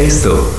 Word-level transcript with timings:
Esto 0.00 0.50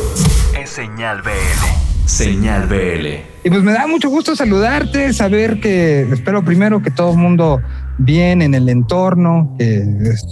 es 0.55 0.69
Señal 0.69 1.24
BL. 1.24 2.06
Señal 2.06 2.68
BL. 2.68 3.08
Y 3.44 3.50
pues 3.50 3.64
me 3.64 3.74
da 3.74 3.88
mucho 3.88 4.08
gusto 4.08 4.36
saludarte, 4.36 5.14
saber 5.14 5.60
que 5.60 6.02
espero 6.02 6.46
primero 6.46 6.83
que 6.83 6.92
todo 6.92 7.14
el 7.14 7.17
mundo 7.17 7.59
bien 7.97 8.43
en 8.43 8.54
el 8.54 8.69
entorno, 8.69 9.55
que 9.57 9.83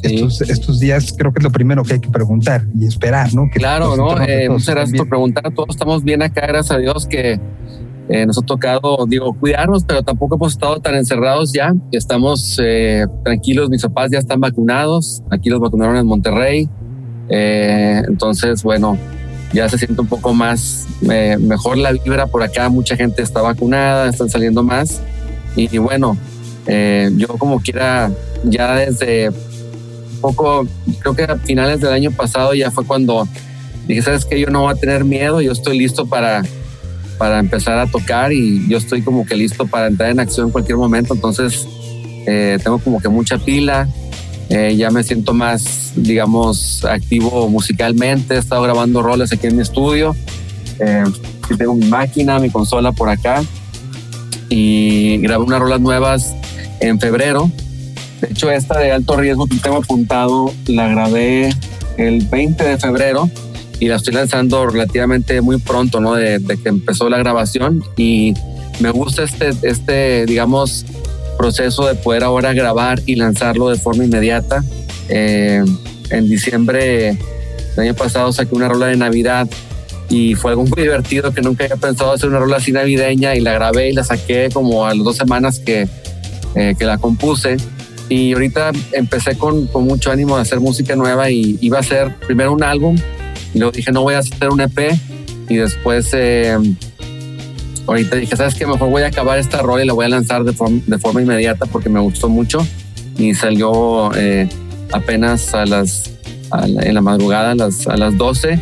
estos, 0.03 0.79
días 0.79 1.15
creo 1.17 1.33
que 1.33 1.39
es 1.39 1.43
lo 1.43 1.51
primero 1.51 1.83
que 1.83 1.93
hay 1.93 1.99
que 1.99 2.09
preguntar 2.09 2.67
y 2.79 2.85
esperar, 2.85 3.33
¿no? 3.33 3.49
claro, 3.51 3.97
¿no? 3.97 4.15
Eh, 4.21 4.47
muchas 4.47 4.75
gracias 4.75 4.96
por 4.96 5.10
preguntar. 5.10 5.51
Todos 5.55 5.69
estamos 5.71 6.03
bien 6.03 6.21
acá, 6.21 6.46
gracias 6.46 6.69
a 6.69 6.78
Dios 6.78 7.07
que 7.07 7.39
eh, 8.10 8.26
nos 8.28 8.37
ha 8.37 8.44
tocado, 8.44 9.07
digo, 9.07 9.33
cuidarnos, 9.33 9.85
pero 9.85 10.03
tampoco 10.03 10.35
hemos 10.35 10.53
estado 10.53 10.81
tan 10.81 10.94
encerrados 10.94 11.51
ya. 11.51 11.73
Estamos 11.91 12.60
eh, 12.63 13.07
tranquilos, 13.23 13.71
mis 13.71 13.81
papás 13.81 14.12
ya 14.12 14.19
están 14.19 14.39
vacunados. 14.39 15.23
Aquí 15.31 15.49
los 15.49 15.60
vacunaron 15.60 15.97
en 15.97 16.05
Monterrey. 16.05 16.70
Eh, 17.30 18.02
entonces, 18.07 18.63
bueno, 18.63 18.98
ya 19.53 19.67
se 19.70 19.77
siente 19.77 20.02
un 20.02 20.07
poco 20.07 20.34
más 20.34 20.88
mejor 21.01 21.77
la 21.77 21.91
vibra 21.91 22.27
por 22.27 22.43
acá. 22.43 22.70
Mucha 22.70 22.95
gente 22.95 23.21
está 23.21 23.41
vacunada, 23.41 24.09
están 24.09 24.29
saliendo 24.29 24.63
más. 24.63 25.01
Y, 25.55 25.77
bueno, 25.77 26.17
yo 27.15 27.27
como 27.39 27.59
quiera, 27.59 28.11
ya 28.43 28.75
desde 28.75 29.31
poco, 30.21 30.67
creo 30.99 31.15
que 31.15 31.23
a 31.23 31.37
finales 31.37 31.81
del 31.81 31.93
año 31.93 32.11
pasado 32.11 32.53
ya 32.53 32.70
fue 32.70 32.85
cuando 32.85 33.27
dije, 33.87 34.01
sabes 34.01 34.25
que 34.25 34.39
yo 34.39 34.48
no 34.48 34.61
voy 34.61 34.73
a 34.73 34.75
tener 34.75 35.03
miedo, 35.03 35.41
yo 35.41 35.51
estoy 35.51 35.79
listo 35.79 36.05
para 36.05 36.43
para 37.20 37.39
empezar 37.39 37.77
a 37.77 37.85
tocar 37.85 38.31
y 38.31 38.65
yo 38.70 38.77
estoy 38.77 39.01
como 39.01 39.25
que 39.25 39.35
listo 39.35 39.67
para 39.67 39.87
entrar 39.87 40.09
en 40.09 40.21
acción 40.21 40.48
en 40.48 40.51
cualquier 40.53 40.77
momento. 40.77 41.13
Entonces 41.13 41.67
eh, 42.25 42.57
tengo 42.63 42.79
como 42.79 42.99
que 43.01 43.09
mucha 43.09 43.37
pila, 43.37 43.87
eh, 44.49 44.76
ya 44.76 44.89
me 44.89 45.03
siento 45.03 45.34
más, 45.34 45.94
digamos, 45.95 46.84
activo 46.85 47.48
musicalmente. 47.49 48.35
He 48.35 48.38
estado 48.38 48.62
grabando 48.63 49.02
roles 49.02 49.31
aquí 49.31 49.48
en 49.48 49.55
mi 49.55 49.62
estudio. 49.62 50.16
Eh, 50.80 51.03
tengo 51.57 51.76
mi 51.76 51.85
máquina, 51.85 52.40
mi 52.40 52.49
consola 52.49 52.91
por 52.91 53.10
acá 53.10 53.43
y 54.49 55.18
grabé 55.20 55.43
unas 55.43 55.60
rolas 55.60 55.79
nuevas 55.79 56.35
en 56.79 56.99
febrero. 56.99 57.49
De 58.21 58.27
hecho, 58.29 58.51
esta 58.51 58.79
de 58.79 58.91
alto 58.91 59.15
riesgo 59.15 59.48
que 59.48 59.57
tengo 59.57 59.77
apuntado 59.77 60.51
la 60.68 60.88
grabé 60.88 61.54
el 61.98 62.26
20 62.26 62.63
de 62.63 62.77
febrero 62.77 63.29
y 63.79 63.88
la 63.88 63.95
estoy 63.95 64.14
lanzando 64.14 64.66
relativamente 64.68 65.42
muy 65.42 65.58
pronto, 65.58 66.02
¿no? 66.02 66.16
De, 66.16 66.42
que 66.62 66.70
empezó 66.70 67.10
la 67.10 67.18
grabación 67.18 67.84
y 67.95 68.34
me 68.80 68.90
gusta 68.90 69.23
este, 69.23 69.52
este, 69.64 70.26
digamos, 70.26 70.86
proceso 71.40 71.88
de 71.88 71.95
poder 71.95 72.26
ahora 72.26 72.52
grabar 72.52 73.00
y 73.06 73.16
lanzarlo 73.16 73.70
de 73.70 73.78
forma 73.78 74.04
inmediata. 74.04 74.62
Eh, 75.08 75.64
en 76.09 76.30
diciembre 76.30 77.18
del 77.76 77.80
año 77.80 77.94
pasado 77.94 78.34
saqué 78.34 78.54
una 78.54 78.68
rola 78.68 78.88
de 78.88 78.98
Navidad 78.98 79.48
y 80.10 80.36
fue 80.36 80.52
algo 80.52 80.66
muy 80.66 80.82
divertido 80.82 81.32
que 81.34 81.42
nunca 81.42 81.64
había 81.64 81.78
pensado 81.78 82.12
hacer 82.12 82.28
una 82.28 82.40
rola 82.40 82.58
así 82.58 82.73
navideña 82.73 83.36
y 83.36 83.40
la 83.40 83.54
grabé 83.54 83.90
y 83.90 83.94
la 83.94 84.04
saqué 84.04 84.50
como 84.52 84.86
a 84.86 84.94
las 84.94 85.06
dos 85.06 85.16
semanas 85.16 85.60
que, 85.60 85.88
eh, 86.56 86.76
que 86.78 86.86
la 86.86 86.98
compuse. 86.98 87.56
Y 88.10 88.34
ahorita 88.34 88.72
empecé 88.92 89.38
con, 89.38 89.67
con 89.67 89.86
mucho 89.86 90.12
ánimo 90.12 90.36
de 90.36 90.42
hacer 90.42 90.60
música 90.60 90.98
nueva 90.98 91.32
y 91.32 91.58
iba 91.62 91.80
a 91.80 91.84
ser 91.84 92.16
primero 92.28 92.52
un 92.52 92.64
álbum 92.64 92.98
y 93.54 93.60
luego 93.60 93.72
dije, 93.72 93.94
no 93.94 94.02
voy 94.02 94.16
a 94.16 94.20
hacer 94.20 94.50
un 94.50 94.60
EP. 94.60 94.92
Y 95.48 95.56
después, 95.56 96.10
eh, 96.14 96.58
ahorita 97.90 98.16
dije, 98.16 98.36
¿sabes 98.36 98.56
qué? 98.56 98.66
Mejor 98.66 98.90
voy 98.90 99.04
a 99.04 99.08
acabar 99.08 99.40
esta 99.40 99.62
rol 99.62 99.82
y 99.82 99.86
la 99.86 99.94
voy 99.94 100.06
a 100.06 100.09
lanzar 100.09 100.44
de, 100.44 100.54
de 100.86 100.98
forma 100.98 101.22
inmediata 101.22 101.66
porque 101.66 101.90
me 101.90 102.00
gustó 102.00 102.30
mucho. 102.30 102.66
Y 103.18 103.34
salió 103.34 104.12
eh, 104.16 104.48
apenas 104.92 105.54
a 105.54 105.66
las, 105.66 106.12
en 106.64 106.94
la 106.94 107.02
madrugada, 107.02 107.52
a 107.52 107.56
las, 107.56 107.88
a 107.88 107.98
las 107.98 108.17
12 108.17 108.60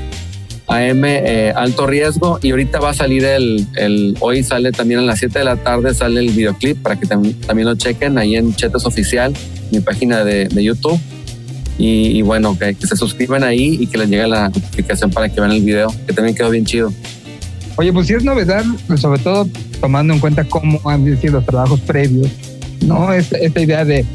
AM, 0.67 1.05
eh, 1.05 1.53
alto 1.55 1.88
riesgo. 1.88 2.39
Y 2.42 2.52
ahorita 2.52 2.80
va 2.80 2.89
a 2.89 2.94
salir 2.94 3.23
el, 3.23 3.66
el, 3.75 4.16
hoy 4.20 4.44
sale 4.44 4.72
también 4.72 5.00
a 5.00 5.03
las 5.03 5.20
7 5.20 5.39
de 5.39 5.45
la 5.45 5.58
tarde, 5.58 5.94
sale 5.94 6.20
el 6.20 6.30
videoclip 6.30 6.81
para 6.81 7.00
que 7.00 7.05
también 7.05 7.67
lo 7.67 7.75
chequen 7.75 8.17
ahí 8.17 8.36
en 8.36 8.55
Chetes 8.55 8.86
Oficial, 8.86 9.33
mi 9.71 9.80
página 9.80 10.23
de, 10.23 10.48
de 10.48 10.64
YouTube. 10.64 10.99
Y, 11.80 12.23
bueno, 12.23 12.58
que, 12.58 12.76
se 12.76 12.95
suscriban 12.95 13.44
ahí 13.44 13.77
y 13.80 13.86
que 13.86 13.99
les 13.99 14.09
llegue 14.09 14.27
la 14.27 14.49
notificación 14.49 15.11
para 15.11 15.30
que 15.30 15.39
vean 15.39 15.52
el 15.52 15.61
video, 15.61 15.94
que 16.08 16.14
también 16.14 16.36
quedó 16.36 16.49
bien 16.49 16.65
chido. 16.65 16.92
Oye, 17.77 17.93
pues 17.93 18.08
si 18.08 18.14
es 18.14 18.23
novedad, 18.23 18.65
pues 18.88 19.02
sobre 19.02 19.21
todo 19.21 19.48
tomando 19.80 20.14
en 20.14 20.20
cuenta 20.20 20.43
cómo 20.43 20.82
han 20.89 21.05
sido 21.20 21.33
los 21.33 21.45
trabajos 21.45 21.80
previos, 21.82 22.30
¿no? 22.82 23.14
Esta, 23.14 23.38
esta 23.38 23.61
idea 23.61 23.86
de 23.86 24.05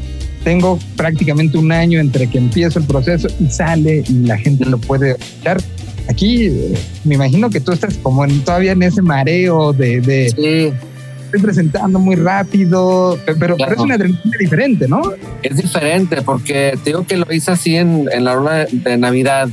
tengo 0.43 0.77
prácticamente 0.97 1.57
un 1.57 1.71
año 1.71 1.99
entre 1.99 2.27
que 2.27 2.37
empiezo 2.37 2.79
el 2.79 2.85
proceso 2.85 3.27
y 3.39 3.47
sale 3.47 4.03
y 4.07 4.25
la 4.25 4.37
gente 4.37 4.65
lo 4.65 4.77
puede 4.77 5.11
escuchar. 5.11 5.61
Aquí 6.09 6.47
eh, 6.47 6.73
me 7.05 7.15
imagino 7.15 7.49
que 7.49 7.61
tú 7.61 7.71
estás 7.71 7.97
como 7.97 8.25
en, 8.25 8.41
todavía 8.41 8.73
en 8.73 8.83
ese 8.83 9.01
mareo 9.01 9.71
de, 9.71 10.01
de, 10.01 10.25
estoy 10.25 11.41
presentando 11.41 11.97
muy 11.97 12.15
rápido, 12.15 13.17
pero, 13.39 13.55
es 13.57 13.77
una 13.79 13.95
adrenalina 13.95 14.37
diferente, 14.37 14.87
¿no? 14.87 15.01
Es 15.41 15.57
diferente 15.57 16.21
porque 16.21 16.77
te 16.83 16.91
digo 16.91 17.07
que 17.07 17.17
lo 17.17 17.31
hice 17.31 17.51
así 17.51 17.75
en, 17.75 18.07
en 18.11 18.25
la 18.25 18.37
hora 18.37 18.65
de 18.69 18.97
Navidad 18.97 19.49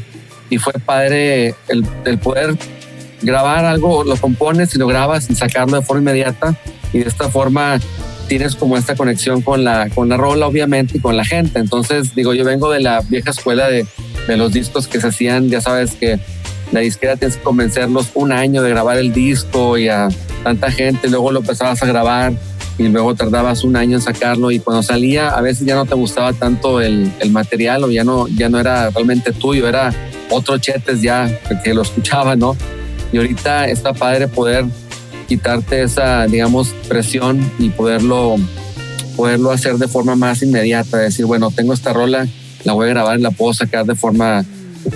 y 0.51 0.59
fue 0.59 0.73
padre 0.85 1.55
el, 1.69 1.87
el, 2.05 2.19
poder 2.19 2.57
grabar 3.23 3.65
algo, 3.65 4.05
lo 4.05 4.17
compones 4.17 4.75
y 4.75 4.79
lo 4.79 4.87
grabas 4.87 5.31
y 5.31 5.35
sacarlo 5.35 5.79
de 5.79 5.83
forma 5.85 6.03
inmediata 6.03 6.57
y 6.93 7.01
de 7.01 7.09
esta 7.09 7.29
forma 7.29 7.79
tienes 8.29 8.55
como 8.55 8.77
esta 8.77 8.95
conexión 8.95 9.43
con 9.43 9.65
la, 9.65 9.89
con 9.91 10.09
la 10.09 10.17
rola 10.17 10.47
obviamente 10.47 10.99
y 10.99 11.01
con 11.01 11.17
la 11.17 11.25
gente. 11.25 11.59
Entonces 11.59 12.15
digo, 12.15 12.33
yo 12.35 12.45
vengo 12.45 12.71
de 12.71 12.81
la 12.81 13.01
vieja 13.01 13.31
escuela 13.31 13.69
de, 13.69 13.87
de 14.29 14.37
los 14.37 14.53
discos 14.53 14.87
que 14.87 15.01
se 15.01 15.09
hacían, 15.09 15.49
ya 15.49 15.61
sabes 15.61 15.93
que 15.93 16.21
la 16.73 16.81
disquera 16.81 17.17
tienes 17.17 17.37
que 17.37 17.43
convencerlos 17.43 18.11
un 18.15 18.31
año 18.33 18.63
de 18.63 18.71
grabar 18.71 18.99
el 18.99 19.13
disco 19.13 19.77
y 19.77 19.89
a 19.89 20.09
tanta 20.45 20.71
gente, 20.71 21.09
luego 21.09 21.33
lo 21.33 21.41
empezabas 21.41 21.83
a 21.83 21.87
grabar 21.87 22.33
y 22.79 22.89
luego 22.89 23.15
tardabas 23.15 23.65
un 23.65 23.77
año 23.77 23.97
en 23.97 24.03
sacarlo 24.03 24.51
y 24.51 24.61
cuando 24.61 24.83
salía 24.83 25.31
a 25.31 25.41
veces 25.43 25.67
ya 25.67 25.75
no 25.75 25.85
te 25.85 25.95
gustaba 25.95 26.33
tanto 26.33 26.81
el, 26.81 27.13
el 27.19 27.31
material 27.31 27.85
o 27.85 27.91
ya 27.91 28.05
no, 28.05 28.27
ya 28.29 28.49
no 28.49 28.59
era 28.59 28.91
realmente 28.91 29.33
tuyo, 29.33 29.69
era 29.69 29.93
otro 30.31 30.57
chetes 30.59 31.03
ya 31.03 31.29
que 31.63 31.75
lo 31.75 31.83
escuchaba, 31.83 32.37
¿no? 32.37 32.57
Y 33.13 33.19
ahorita 33.19 33.69
está 33.69 33.93
padre 33.93 34.29
poder 34.29 34.65
quitarte 35.29 35.83
esa, 35.83 36.27
digamos, 36.27 36.75
presión 36.89 37.41
y 37.59 37.71
poderlo, 37.71 38.37
poderlo 39.17 39.51
hacer 39.51 39.77
de 39.77 39.89
forma 39.89 40.17
más 40.17 40.43
inmediata, 40.43 40.99
decir, 40.99 41.27
bueno, 41.27 41.51
tengo 41.51 41.73
esta 41.73 41.93
rola, 41.93 42.27
la 42.65 42.73
voy 42.73 42.87
a 42.87 42.91
grabar 42.91 43.19
y 43.19 43.23
la 43.23 43.31
puedo 43.31 43.55
sacar 43.55 43.87
de 43.87 43.95
forma, 43.95 44.45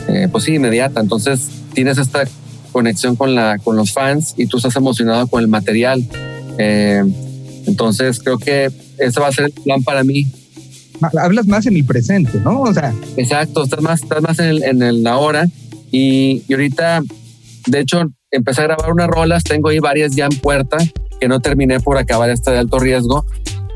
eh, 0.09 0.29
pues 0.31 0.45
sí, 0.45 0.55
inmediata. 0.55 1.01
Entonces 1.01 1.49
tienes 1.73 1.99
esta 1.99 2.25
conexión 2.73 3.15
con, 3.15 3.35
la, 3.35 3.59
con 3.59 3.77
los 3.77 3.93
fans 3.93 4.35
y 4.37 4.47
tú 4.47 4.57
estás 4.57 4.75
emocionado 4.77 5.27
con 5.29 5.41
el 5.41 5.49
material. 5.49 6.05
Eh, 6.59 7.03
entonces 7.67 8.19
creo 8.19 8.39
que 8.39 8.71
ese 8.99 9.21
va 9.21 9.29
a 9.29 9.33
ser 9.33 9.47
el 9.47 9.53
plan 9.53 9.83
para 9.83 10.05
mí. 10.05 10.27
Hablas 11.21 11.47
más 11.47 11.67
en 11.67 11.77
el 11.77 11.85
presente, 11.85 12.41
¿no? 12.41 12.63
O 12.63 12.73
sea. 12.73 12.95
Exacto, 13.17 13.65
estás 13.65 13.81
más, 13.81 14.03
estás 14.03 14.23
más 14.23 14.39
en, 14.39 14.47
el, 14.47 14.65
en 14.65 14.83
el 14.83 15.07
ahora. 15.07 15.49
Y, 15.91 16.43
y, 16.49 16.53
ahorita, 16.53 17.03
de 17.67 17.81
hecho, 17.81 18.03
empecé 18.31 18.63
a 18.63 18.65
grabar 18.65 18.93
unas 18.93 19.09
rolas, 19.09 19.45
tengo 19.45 19.69
ahí 19.69 19.79
varias 19.79 20.15
ya 20.15 20.27
en 20.27 20.39
puerta 20.39 20.77
que 21.21 21.29
no 21.29 21.41
terminé 21.41 21.81
por 21.81 21.99
acabar 21.99 22.31
esta 22.31 22.51
de 22.51 22.59
alto 22.59 22.79
riesgo. 22.79 23.25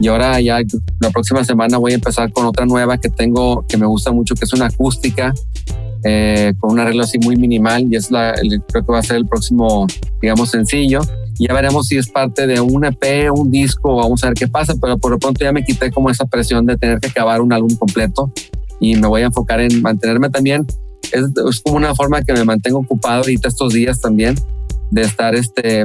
Y 0.01 0.09
ahora 0.09 0.41
ya 0.41 0.61
la 1.01 1.11
próxima 1.11 1.45
semana 1.45 1.79
voy 1.79 1.93
a 1.93 1.95
empezar 1.97 2.33
con 2.33 2.47
otra 2.47 2.67
nueva 2.67 2.99
que 2.99 3.09
tengo, 3.09 3.67
que 3.67 3.77
me 3.77 3.87
gusta 3.87 4.13
mucho, 4.13 4.35
que 4.37 4.45
es 4.45 4.53
una 4.53 4.67
acústica 4.67 5.35
eh, 6.05 6.55
con 6.61 6.73
un 6.73 6.79
arreglo 6.79 7.03
así 7.03 7.19
muy 7.19 7.37
minimal 7.37 7.87
y 7.91 7.97
es 7.97 8.11
la, 8.13 8.33
creo 8.69 8.87
que 8.87 8.93
va 8.93 9.01
a 9.01 9.03
ser 9.03 9.17
el 9.17 9.27
próximo, 9.27 9.87
digamos, 10.23 10.51
sencillo. 10.51 11.01
Y 11.39 11.49
ya 11.49 11.55
veremos 11.55 11.89
si 11.89 11.97
es 11.97 12.09
parte 12.09 12.47
de 12.47 12.61
un 12.61 12.85
EP, 12.85 13.33
un 13.33 13.51
disco, 13.51 13.97
vamos 13.97 14.23
a 14.23 14.29
ver 14.29 14.35
qué 14.35 14.49
pasa, 14.49 14.75
pero 14.81 14.99
por 14.99 15.11
lo 15.11 15.19
pronto 15.19 15.45
ya 15.45 15.53
me 15.53 15.65
quité 15.65 15.91
como 15.91 16.11
esa 16.11 16.27
presión 16.27 16.67
de 16.67 16.77
tener 16.77 17.01
que 17.01 17.09
acabar 17.09 17.41
un 17.41 17.53
álbum 17.53 17.75
completo 17.77 18.33
y 18.81 18.97
me 18.97 19.09
voy 19.09 19.23
a 19.23 19.27
enfocar 19.27 19.61
en 19.61 19.83
mantenerme 19.83 20.31
también. 20.31 20.67
Es, 21.13 21.25
es 21.51 21.61
como 21.61 21.77
una 21.77 21.95
forma 21.95 22.23
que 22.23 22.33
me 22.33 22.45
mantengo 22.45 22.79
ocupado 22.79 23.19
ahorita 23.19 23.49
estos 23.49 23.73
días 23.73 24.01
también, 24.01 24.35
de 24.91 25.03
estar 25.03 25.35
este, 25.35 25.85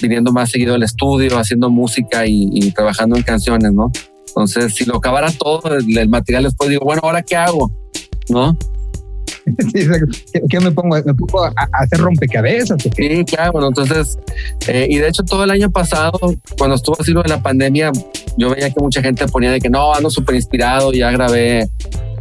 viniendo 0.00 0.32
más 0.32 0.50
seguido 0.50 0.74
al 0.74 0.82
estudio, 0.82 1.38
haciendo 1.38 1.70
música 1.70 2.26
y, 2.26 2.48
y, 2.52 2.70
trabajando 2.72 3.16
en 3.16 3.22
canciones, 3.22 3.72
¿no? 3.72 3.90
Entonces, 4.28 4.74
si 4.74 4.84
lo 4.84 4.96
acabara 4.96 5.30
todo 5.32 5.74
el, 5.76 5.96
el 5.96 6.08
material, 6.08 6.44
después 6.44 6.68
digo, 6.68 6.84
bueno, 6.84 7.00
¿ahora 7.04 7.22
qué 7.22 7.36
hago? 7.36 7.70
¿No? 8.28 8.56
¿Qué, 10.50 10.60
me 10.60 10.72
pongo? 10.72 10.96
¿Me 10.96 11.14
pongo 11.14 11.44
a, 11.44 11.52
hacer 11.72 12.00
rompecabezas? 12.00 12.82
Sí, 12.82 13.24
claro. 13.24 13.52
Bueno, 13.52 13.68
entonces, 13.68 14.18
eh, 14.66 14.86
y 14.90 14.98
de 14.98 15.08
hecho 15.08 15.22
todo 15.22 15.44
el 15.44 15.50
año 15.50 15.70
pasado, 15.70 16.18
cuando 16.58 16.76
estuvo 16.76 16.96
así 17.00 17.12
lo 17.12 17.22
de 17.22 17.28
la 17.28 17.40
pandemia, 17.40 17.92
yo 18.36 18.50
veía 18.50 18.70
que 18.70 18.80
mucha 18.80 19.00
gente 19.00 19.26
ponía 19.28 19.52
de 19.52 19.60
que 19.60 19.70
no, 19.70 19.94
ando 19.94 20.10
súper 20.10 20.34
inspirado, 20.34 20.92
ya 20.92 21.10
grabé 21.12 21.68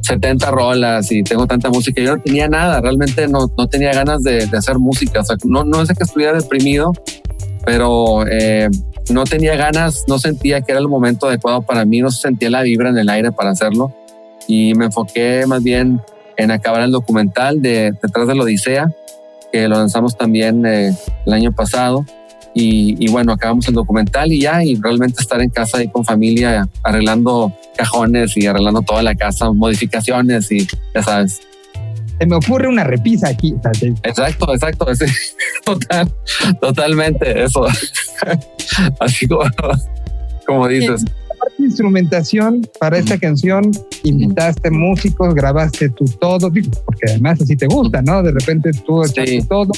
70 0.05 0.51
rolas 0.51 1.11
y 1.11 1.23
tengo 1.23 1.47
tanta 1.47 1.69
música. 1.69 2.01
Yo 2.01 2.15
no 2.15 2.21
tenía 2.21 2.47
nada, 2.47 2.81
realmente 2.81 3.27
no, 3.27 3.51
no 3.57 3.67
tenía 3.67 3.93
ganas 3.93 4.23
de, 4.23 4.49
hacer 4.57 4.77
música. 4.77 5.21
O 5.21 5.23
sea, 5.23 5.37
no, 5.45 5.63
no 5.63 5.81
es 5.81 5.89
que 5.89 6.03
estuviera 6.03 6.33
deprimido, 6.33 6.93
pero 7.65 8.25
eh, 8.27 8.69
no 9.09 9.23
tenía 9.23 9.55
ganas, 9.55 10.05
no 10.07 10.19
sentía 10.19 10.61
que 10.61 10.71
era 10.71 10.79
el 10.79 10.87
momento 10.87 11.27
adecuado 11.27 11.61
para 11.61 11.85
mí, 11.85 12.01
no 12.01 12.11
sentía 12.11 12.49
la 12.49 12.61
vibra 12.61 12.89
en 12.89 12.97
el 12.97 13.09
aire 13.09 13.31
para 13.31 13.51
hacerlo. 13.51 13.93
Y 14.47 14.73
me 14.75 14.85
enfoqué 14.85 15.45
más 15.47 15.63
bien 15.63 15.99
en 16.37 16.51
acabar 16.51 16.81
el 16.81 16.91
documental 16.91 17.61
de 17.61 17.93
Detrás 18.01 18.27
de 18.27 18.35
la 18.35 18.43
Odisea. 18.43 18.91
que 19.51 19.67
lo 19.67 19.75
lanzamos 19.75 20.17
también 20.17 20.65
eh, 20.65 20.93
el 21.25 21.33
año 21.33 21.51
pasado. 21.51 22.05
Y, 22.57 23.09
bueno, 23.09 23.33
acabamos 23.33 23.67
el 23.67 23.73
documental 23.73 24.31
y 24.31 24.39
ya, 24.39 24.63
y 24.63 24.75
realmente 24.75 25.21
estar 25.21 25.41
en 25.41 25.49
casa 25.49 25.79
ahí 25.79 25.89
con 25.89 26.05
familia, 26.05 26.67
arreglando 26.83 27.53
cajones 27.75 28.37
y 28.37 28.47
arreglando 28.47 28.81
toda 28.81 29.03
la 29.03 29.13
casa, 29.13 29.51
modificaciones 29.51 30.49
y 30.53 30.65
ya 30.93 31.03
sabes. 31.03 31.41
Se 32.17 32.25
me 32.25 32.37
ocurre 32.37 32.69
una 32.69 32.85
repisa 32.85 33.27
aquí. 33.27 33.53
Exacto, 34.03 34.53
exacto. 34.53 34.85
Total, 35.65 36.09
totalmente 36.61 37.43
eso. 37.43 37.65
Así 39.01 39.27
como, 39.27 39.43
como 40.45 40.67
dices 40.69 41.03
instrumentación 41.59 42.67
para 42.79 42.97
esta 42.97 43.17
canción, 43.17 43.71
invitaste 44.03 44.71
músicos, 44.71 45.33
grabaste 45.33 45.89
tú 45.89 46.05
todo, 46.19 46.49
porque 46.49 47.09
además 47.09 47.41
así 47.41 47.55
te 47.55 47.67
gusta, 47.67 48.01
¿no? 48.01 48.23
De 48.23 48.31
repente 48.31 48.71
tú 48.85 49.03
echaste 49.03 49.45
todo, 49.47 49.71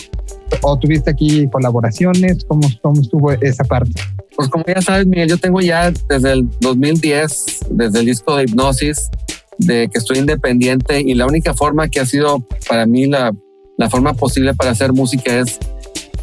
o 0.61 0.79
tuviste 0.79 1.11
aquí 1.11 1.47
colaboraciones, 1.49 2.45
¿cómo, 2.45 2.67
¿cómo 2.81 3.01
estuvo 3.01 3.31
esa 3.31 3.63
parte? 3.63 4.01
Pues 4.35 4.49
como 4.49 4.63
ya 4.67 4.81
sabes, 4.81 5.07
Miguel, 5.07 5.29
yo 5.29 5.37
tengo 5.37 5.61
ya 5.61 5.91
desde 6.09 6.31
el 6.31 6.49
2010, 6.61 7.45
desde 7.71 7.99
el 7.99 8.05
disco 8.05 8.35
de 8.35 8.43
Hipnosis, 8.43 9.09
de 9.57 9.89
que 9.91 9.97
estoy 9.97 10.19
independiente 10.19 11.01
y 11.01 11.15
la 11.15 11.25
única 11.25 11.53
forma 11.53 11.89
que 11.89 11.99
ha 11.99 12.05
sido 12.05 12.45
para 12.69 12.85
mí 12.85 13.07
la, 13.07 13.33
la 13.77 13.89
forma 13.89 14.13
posible 14.13 14.53
para 14.53 14.71
hacer 14.71 14.93
música 14.93 15.39
es 15.39 15.59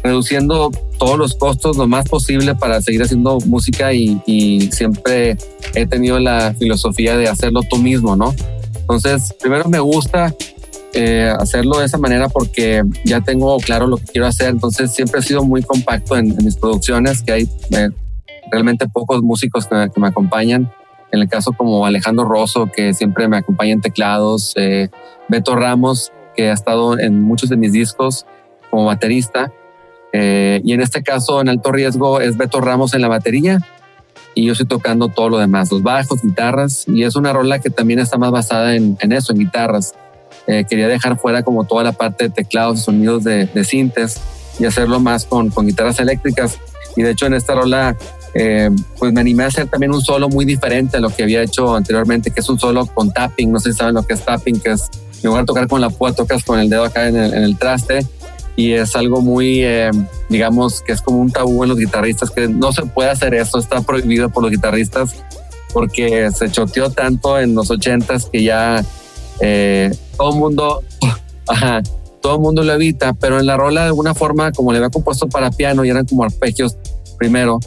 reduciendo 0.05 0.69
todos 0.99 1.17
los 1.17 1.35
costos 1.35 1.77
lo 1.77 1.87
más 1.87 2.07
posible 2.07 2.53
para 2.55 2.81
seguir 2.81 3.01
haciendo 3.01 3.39
música 3.45 3.91
y, 3.91 4.69
siempre 4.71 5.37
he 5.73 5.85
tenido 5.87 6.19
la 6.19 6.53
filosofía 6.57 7.17
de 7.17 7.27
hacerlo 7.27 7.61
tú 7.69 7.77
mismo, 7.77 8.15
¿no? 8.15 8.33
Entonces, 8.79 9.33
primero 9.41 9.67
me 9.67 9.79
gusta 9.79 10.33
eh, 10.93 11.33
hacerlo 11.39 11.79
de 11.79 11.85
esa 11.85 11.97
manera 11.97 12.29
porque 12.29 12.83
ya 13.03 13.21
tengo 13.21 13.57
claro 13.57 13.87
lo 13.87 13.97
que 13.97 14.05
quiero 14.05 14.27
hacer, 14.27 14.49
entonces 14.49 14.93
siempre 14.93 15.19
he 15.19 15.23
sido 15.23 15.43
muy 15.43 15.63
compacto 15.63 16.15
en, 16.17 16.35
mis 16.43 16.55
producciones, 16.55 17.23
que 17.23 17.31
hay 17.31 17.49
eh, 17.71 17.89
realmente 18.51 18.87
pocos 18.87 19.21
músicos 19.21 19.65
que, 19.65 19.99
me 19.99 20.07
acompañan. 20.07 20.71
En 21.11 21.21
el 21.21 21.29
caso 21.29 21.53
como 21.53 21.85
Alejandro 21.85 22.25
Rosso, 22.25 22.67
que 22.67 22.93
siempre 22.93 23.27
me 23.27 23.37
acompaña 23.37 23.73
en 23.73 23.81
teclados, 23.81 24.53
eh, 24.55 24.89
Beto 25.29 25.55
Ramos, 25.55 26.11
que 26.35 26.49
ha 26.49 26.53
estado 26.53 26.99
en 26.99 27.21
muchos 27.21 27.49
de 27.49 27.57
mis 27.57 27.71
discos 27.71 28.25
como 28.69 28.85
baterista, 28.85 29.51
eh, 30.17 30.61
y 30.63 30.71
en 30.71 30.79
este 30.79 31.03
caso, 31.03 31.41
en 31.41 31.49
alto 31.49 31.73
riesgo, 31.73 32.21
es 32.21 32.37
Beto 32.37 32.61
Ramos 32.61 32.93
en 32.93 33.01
la 33.01 33.09
batería 33.09 33.59
y 34.33 34.45
yo 34.45 34.53
estoy 34.53 34.65
tocando 34.65 35.09
todo 35.09 35.27
lo 35.27 35.37
demás, 35.39 35.69
los 35.73 35.83
bajos, 35.83 36.21
guitarras. 36.21 36.85
Y 36.87 37.03
es 37.03 37.17
una 37.17 37.33
rola 37.33 37.59
que 37.59 37.69
también 37.69 37.99
está 37.99 38.17
más 38.17 38.31
basada 38.31 38.75
en, 38.75 38.97
eso, 39.11 39.33
en 39.33 39.39
guitarras. 39.39 39.93
Eh, 40.47 40.63
quería 40.69 40.87
dejar 40.87 41.19
fuera 41.19 41.43
como 41.43 41.65
toda 41.65 41.83
la 41.83 41.91
parte 41.91 42.25
de 42.25 42.29
teclados 42.29 42.79
y 42.79 42.81
sonidos 42.83 43.25
de, 43.25 43.47
de 43.47 43.91
y 44.57 44.63
hacerlo 44.63 45.01
más 45.01 45.25
con, 45.25 45.49
con, 45.49 45.65
guitarras 45.65 45.99
eléctricas. 45.99 46.59
Y 46.95 47.01
de 47.01 47.11
hecho, 47.11 47.25
en 47.25 47.33
esta 47.33 47.53
rola, 47.53 47.97
eh, 48.35 48.69
pues 48.97 49.11
me 49.11 49.19
animé 49.19 49.43
a 49.43 49.47
hacer 49.47 49.67
también 49.67 49.93
un 49.93 50.01
solo 50.01 50.29
muy 50.29 50.45
diferente 50.45 50.95
a 50.95 51.01
lo 51.01 51.09
que 51.09 51.23
había 51.23 51.41
hecho 51.41 51.75
anteriormente, 51.75 52.31
que 52.31 52.39
es 52.39 52.47
un 52.47 52.57
solo 52.57 52.85
con 52.85 53.11
tapping. 53.11 53.51
No 53.51 53.59
sé 53.59 53.73
si 53.73 53.79
saben 53.79 53.95
lo 53.95 54.03
que 54.03 54.13
es 54.13 54.23
tapping, 54.23 54.61
que 54.61 54.71
es 54.71 54.89
en 55.21 55.27
lugar 55.27 55.43
de 55.43 55.47
tocar 55.47 55.67
con 55.67 55.81
la 55.81 55.89
púa, 55.89 56.13
tocas 56.13 56.45
con 56.45 56.57
el 56.57 56.69
dedo 56.69 56.85
acá 56.85 57.09
en 57.09 57.17
el, 57.17 57.33
en 57.33 57.43
el 57.43 57.57
traste 57.57 58.07
y 58.55 58.73
es 58.73 58.95
algo 58.95 59.21
muy, 59.21 59.63
eh, 59.63 59.91
digamos, 60.29 60.81
que 60.81 60.93
es 60.93 61.01
como 61.01 61.19
un 61.19 61.31
tabú 61.31 61.63
en 61.63 61.69
los 61.69 61.77
guitarristas, 61.77 62.31
que 62.31 62.47
no 62.47 62.71
se 62.71 62.83
puede 62.83 63.09
hacer 63.09 63.33
eso, 63.33 63.59
está 63.59 63.81
prohibido 63.81 64.29
por 64.29 64.43
los 64.43 64.51
guitarristas 64.51 65.15
porque 65.73 66.31
se 66.31 66.49
choteó 66.49 66.89
tanto 66.89 67.37
en 67.37 67.53
los 67.53 67.69
ochentas 67.69 68.29
que 68.31 68.43
ya 68.43 68.81
eh, 69.41 69.93
todo 70.15 70.31
el 70.31 70.39
mundo, 70.39 70.83
ajá, 71.47 71.83
todo 72.21 72.35
el 72.35 72.41
mundo 72.41 72.63
lo 72.63 72.71
evita, 72.71 73.13
pero 73.13 73.41
en 73.41 73.45
la 73.45 73.57
rola 73.57 73.81
de 73.81 73.87
alguna 73.87 74.13
forma, 74.13 74.53
como 74.53 74.71
le 74.71 74.77
había 74.77 74.89
compuesto 74.89 75.27
para 75.27 75.51
piano 75.51 75.83
y 75.83 75.89
eran 75.89 76.05
como 76.05 76.23
arpegios 76.23 76.77
primero, 77.17 77.59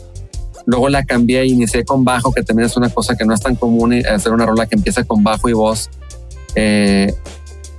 luego 0.64 0.88
la 0.88 1.04
cambié 1.04 1.42
e 1.42 1.46
inicié 1.48 1.84
con 1.84 2.02
bajo, 2.02 2.32
que 2.32 2.42
también 2.42 2.66
es 2.66 2.78
una 2.78 2.88
cosa 2.88 3.14
que 3.14 3.26
no 3.26 3.34
es 3.34 3.40
tan 3.40 3.56
común 3.56 3.92
eh, 3.92 4.02
hacer 4.08 4.32
una 4.32 4.46
rola 4.46 4.66
que 4.66 4.76
empieza 4.76 5.04
con 5.04 5.22
bajo 5.22 5.48
y 5.50 5.52
voz. 5.52 5.90
Eh, 6.54 7.14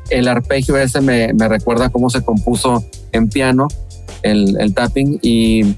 el 0.09 0.27
arpegio 0.27 0.77
ese 0.77 1.01
me, 1.01 1.31
recuerda 1.33 1.89
cómo 1.89 2.09
se 2.09 2.23
compuso 2.23 2.83
en 3.11 3.29
piano 3.29 3.67
el, 4.23 4.59
el 4.59 4.73
tapping 4.73 5.19
y, 5.21 5.75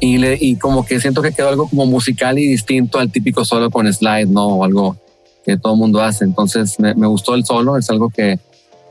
y, 0.00 0.56
como 0.56 0.84
que 0.84 1.00
siento 1.00 1.22
que 1.22 1.32
quedó 1.32 1.48
algo 1.48 1.68
como 1.68 1.86
musical 1.86 2.38
y 2.38 2.46
distinto 2.46 2.98
al 2.98 3.12
típico 3.12 3.44
solo 3.44 3.70
con 3.70 3.92
slide, 3.92 4.28
¿no? 4.28 4.46
O 4.46 4.64
algo 4.64 4.96
que 5.44 5.56
todo 5.56 5.74
el 5.74 5.78
mundo 5.78 6.00
hace. 6.00 6.24
Entonces 6.24 6.78
me, 6.78 7.06
gustó 7.06 7.34
el 7.34 7.44
solo, 7.44 7.76
es 7.76 7.88
algo 7.90 8.10
que 8.10 8.38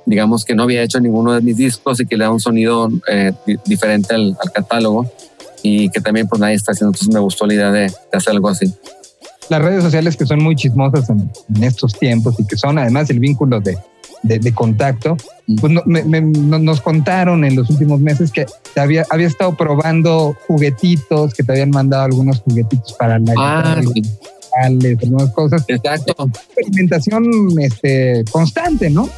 digamos 0.05 0.43
que 0.43 0.55
no 0.55 0.63
había 0.63 0.81
hecho 0.81 0.97
en 0.97 1.03
ninguno 1.03 1.33
de 1.33 1.41
mis 1.41 1.57
discos 1.57 1.99
y 1.99 2.05
que 2.05 2.17
le 2.17 2.23
da 2.23 2.31
un 2.31 2.39
sonido 2.39 2.89
eh, 3.07 3.33
diferente 3.65 4.15
al, 4.15 4.35
catálogo 4.53 5.05
y 5.61 5.89
que 5.89 5.99
también 5.99 6.27
pues 6.27 6.39
nadie 6.39 6.55
está 6.55 6.71
haciendo. 6.71 6.89
Entonces 6.89 7.13
me 7.13 7.19
gustó 7.19 7.45
la 7.45 7.53
idea 7.53 7.71
de, 7.71 7.81
de 7.81 8.17
hacer 8.17 8.33
algo 8.33 8.49
así 8.49 8.73
las 9.49 9.61
redes 9.61 9.83
sociales 9.83 10.15
que 10.15 10.25
son 10.25 10.41
muy 10.43 10.55
chismosas 10.55 11.09
en, 11.09 11.29
estos 11.63 11.97
tiempos 11.97 12.39
y 12.39 12.45
que 12.45 12.55
son 12.55 12.77
además 12.77 13.09
el 13.09 13.19
vínculo 13.19 13.59
de, 13.59 13.77
de, 14.23 14.53
contacto, 14.53 15.17
pues 15.59 15.73
nos 15.85 16.81
contaron 16.81 17.43
en 17.43 17.55
los 17.55 17.69
últimos 17.69 17.99
meses 17.99 18.31
que 18.31 18.45
había, 18.75 19.05
había 19.09 19.27
estado 19.27 19.55
probando 19.55 20.35
juguetitos, 20.47 21.33
que 21.33 21.43
te 21.43 21.51
habían 21.51 21.71
mandado 21.71 22.03
algunos 22.03 22.39
juguetitos 22.41 22.93
para 22.93 23.19
la 23.19 23.33
ah, 23.37 23.81
algunas 24.63 25.31
cosas. 25.31 25.63
Exacto. 25.67 26.27
Experimentación 26.27 27.25
este, 27.59 28.23
constante, 28.31 28.89
¿no? 28.89 29.09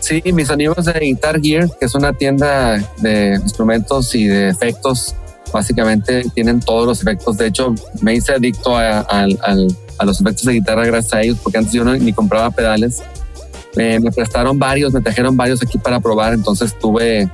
Sí, 0.00 0.22
mis 0.32 0.50
amigos 0.50 0.84
de 0.84 0.92
Guitar 1.00 1.40
Gear, 1.40 1.68
que 1.78 1.86
es 1.86 1.94
una 1.94 2.12
tienda 2.12 2.78
de 2.98 3.40
instrumentos 3.42 4.14
y 4.14 4.26
de 4.26 4.50
efectos 4.50 5.14
básicamente 5.52 6.24
tienen 6.34 6.60
todos 6.60 6.86
los 6.86 7.00
efectos. 7.00 7.36
De 7.36 7.46
hecho, 7.46 7.74
me 8.02 8.14
hice 8.14 8.32
adicto 8.32 8.76
a, 8.76 9.00
a, 9.00 10.04
los 10.04 10.20
efectos 10.20 10.44
de 10.44 10.54
guitarra 10.54 10.84
gracias 10.86 11.14
a 11.14 11.22
ellos, 11.22 11.38
porque 11.42 11.58
antes 11.58 11.72
yo 11.72 11.84
no, 11.84 11.94
ni 11.96 12.12
compraba 12.12 12.50
pedales. 12.50 13.02
me 13.76 14.00
prestaron 14.14 14.58
varios, 14.58 14.92
me 14.92 15.00
trajeron 15.00 15.36
varios 15.36 15.62
aquí 15.62 15.78
para 15.78 16.00
probar, 16.00 16.34
entonces 16.34 16.78
tuve, 16.78 17.30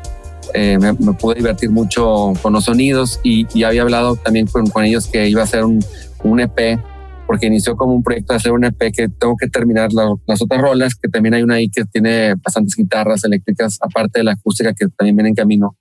eh, 0.54 0.78
me, 0.78 0.94
pude 1.14 1.36
divertir 1.36 1.70
mucho 1.70 2.32
con 2.42 2.52
los 2.52 2.64
sonidos 2.64 3.20
y, 3.22 3.46
y 3.54 3.64
había 3.64 3.82
hablado 3.82 4.16
también 4.16 4.46
con, 4.46 4.84
ellos 4.84 5.06
que 5.06 5.28
iba 5.28 5.40
a 5.40 5.44
hacer 5.44 5.64
un, 5.64 5.84
un, 6.22 6.40
EP, 6.40 6.78
porque 7.26 7.46
inició 7.46 7.76
como 7.76 7.94
un 7.94 8.02
proyecto 8.02 8.32
de 8.32 8.36
hacer 8.36 8.52
un 8.52 8.64
EP 8.64 8.92
que 8.92 9.08
tengo 9.08 9.36
que 9.36 9.48
terminar 9.48 9.90
las 9.92 10.42
otras 10.42 10.60
rolas, 10.60 10.94
que 10.94 11.08
también 11.08 11.34
hay 11.34 11.42
una 11.42 11.54
ahí 11.56 11.68
que 11.68 11.84
tiene 11.84 12.34
bastantes 12.34 12.76
guitarras 12.76 13.24
eléctricas, 13.24 13.78
aparte 13.80 14.20
de 14.20 14.24
la 14.24 14.32
acústica 14.32 14.74
que 14.74 14.86
también 14.88 15.16
viene 15.16 15.30
en 15.30 15.34
camino 15.34 15.76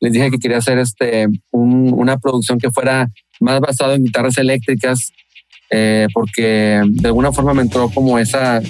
les 0.00 0.12
dije 0.12 0.30
que 0.30 0.38
quería 0.38 0.58
hacer 0.58 0.78
este, 0.78 1.28
una 1.52 2.18
producción 2.18 2.58
que 2.58 2.70
fuera 2.70 3.10
más 3.38 3.60
basada 3.60 3.94
en 3.94 4.04
guitarras 4.04 4.38
eléctricas, 4.38 5.12
eh, 5.70 6.08
porque 6.12 6.82
de 6.86 7.08
alguna 7.08 7.32
forma 7.32 7.54
me 7.54 7.62
entró 7.62 7.90
como 7.90 8.18
esa, 8.18 8.60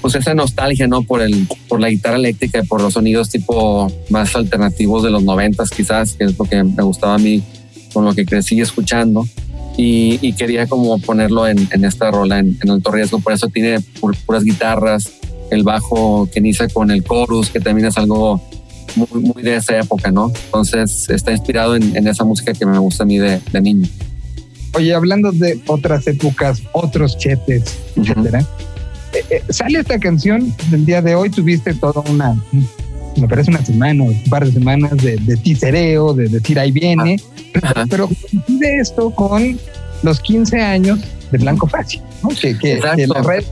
pues 0.00 0.14
esa 0.14 0.34
nostalgia, 0.34 0.86
¿no? 0.86 1.02
Por, 1.02 1.22
el, 1.22 1.48
por 1.68 1.80
la 1.80 1.88
guitarra 1.88 2.16
eléctrica 2.16 2.60
y 2.62 2.66
por 2.66 2.80
los 2.82 2.94
sonidos 2.94 3.30
tipo 3.30 3.90
más 4.10 4.36
alternativos 4.36 5.02
de 5.02 5.10
los 5.10 5.22
noventas 5.22 5.70
quizás, 5.70 6.14
que 6.14 6.24
es 6.24 6.38
lo 6.38 6.44
que 6.44 6.62
me 6.62 6.82
gustaba 6.82 7.14
a 7.14 7.18
mí, 7.18 7.42
con 7.92 8.04
lo 8.04 8.14
que 8.14 8.24
crecí 8.24 8.60
escuchando. 8.60 9.26
Y, 9.80 10.32
quería 10.32 10.66
como 10.66 10.98
ponerlo 10.98 11.46
en, 11.46 11.68
esta 11.84 12.10
rola, 12.10 12.40
en, 12.40 12.58
en, 12.60 12.70
alto 12.70 12.90
riesgo. 12.90 13.20
Por 13.20 13.32
eso 13.32 13.46
tiene 13.46 13.78
puras 14.26 14.42
guitarras, 14.42 15.08
el 15.52 15.62
bajo 15.62 16.28
que 16.32 16.40
inicia 16.40 16.68
con 16.68 16.90
el 16.90 17.04
chorus, 17.04 17.50
que 17.50 17.60
también 17.60 17.86
es 17.86 17.96
algo 17.96 18.42
muy, 18.98 19.22
muy 19.22 19.42
de 19.42 19.56
esa 19.56 19.78
época, 19.78 20.10
¿no? 20.10 20.32
Entonces 20.46 21.08
está 21.08 21.32
inspirado 21.32 21.76
en, 21.76 22.06
esa 22.06 22.24
música 22.24 22.52
que 22.52 22.66
me 22.66 22.78
gusta 22.78 23.04
a 23.04 23.06
mí 23.06 23.18
de, 23.18 23.40
niño. 23.60 23.88
Oye, 24.74 24.94
hablando 24.94 25.32
de 25.32 25.60
otras 25.66 26.06
épocas, 26.06 26.62
otros 26.72 27.16
chetes, 27.16 27.78
etcétera, 27.96 28.40
eh, 29.14 29.24
eh, 29.30 29.42
sale 29.48 29.80
esta 29.80 29.98
canción 29.98 30.54
del 30.70 30.84
día 30.84 31.00
de 31.00 31.14
hoy, 31.14 31.30
tuviste 31.30 31.74
toda 31.74 32.02
una, 32.10 32.36
me 33.16 33.26
parece 33.26 33.50
una 33.50 33.64
semana, 33.64 34.04
un 34.04 34.22
par 34.24 34.44
de 34.44 34.52
semanas 34.52 34.96
de, 34.98 35.16
de 35.16 35.36
tisereo, 35.36 36.12
de 36.12 36.28
decir 36.28 36.58
ahí 36.58 36.70
viene, 36.70 37.20
pero 37.88 38.08
de 38.46 38.78
esto 38.78 39.10
con 39.10 39.58
los 40.02 40.20
15 40.20 40.60
años 40.60 41.00
de 41.32 41.38
Blanco 41.38 41.66
Fácil, 41.66 42.02
¿no? 42.22 42.28
que, 42.30 42.56
que, 42.58 42.78
las 42.78 43.26
redes 43.26 43.50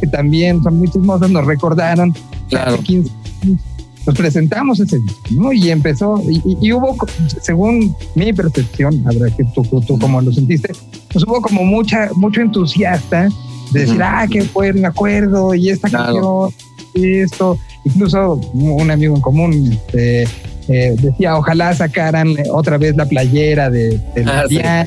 que 0.00 0.06
también 0.06 0.62
son 0.62 0.76
muy 0.76 0.90
chismosas 0.90 1.30
nos 1.30 1.44
recordaron 1.44 2.14
claro. 2.48 2.78
15 2.78 3.10
años 3.42 3.60
nos 4.06 4.16
presentamos 4.16 4.80
ese 4.80 4.98
día, 4.98 5.14
¿no? 5.30 5.52
Y 5.52 5.70
empezó, 5.70 6.22
y, 6.28 6.72
hubo, 6.72 6.96
según 7.42 7.94
mi 8.14 8.32
percepción, 8.32 9.02
habrá 9.06 9.28
que 9.34 9.44
tú, 9.54 9.62
tú, 9.86 9.98
como 9.98 10.20
lo 10.20 10.32
sentiste, 10.32 10.72
pues 11.12 11.24
hubo 11.24 11.40
como 11.40 11.64
mucha, 11.64 12.10
mucho 12.14 12.40
entusiasta 12.40 13.28
de 13.72 13.80
decir, 13.80 14.02
ah, 14.02 14.26
qué 14.30 14.42
buen 14.54 14.84
acuerdo, 14.86 15.54
y 15.54 15.68
esta 15.68 15.90
canción, 15.90 16.50
y 16.94 17.18
esto, 17.18 17.58
incluso 17.84 18.34
un 18.54 18.90
amigo 18.90 19.14
en 19.14 19.20
común 19.20 19.72
este, 19.72 20.22
eh, 20.68 20.94
decía, 21.00 21.36
ojalá 21.36 21.74
sacaran 21.74 22.34
otra 22.50 22.78
vez 22.78 22.96
la 22.96 23.06
playera 23.06 23.70
de, 23.70 23.98
de 24.14 24.24
ah, 24.64 24.86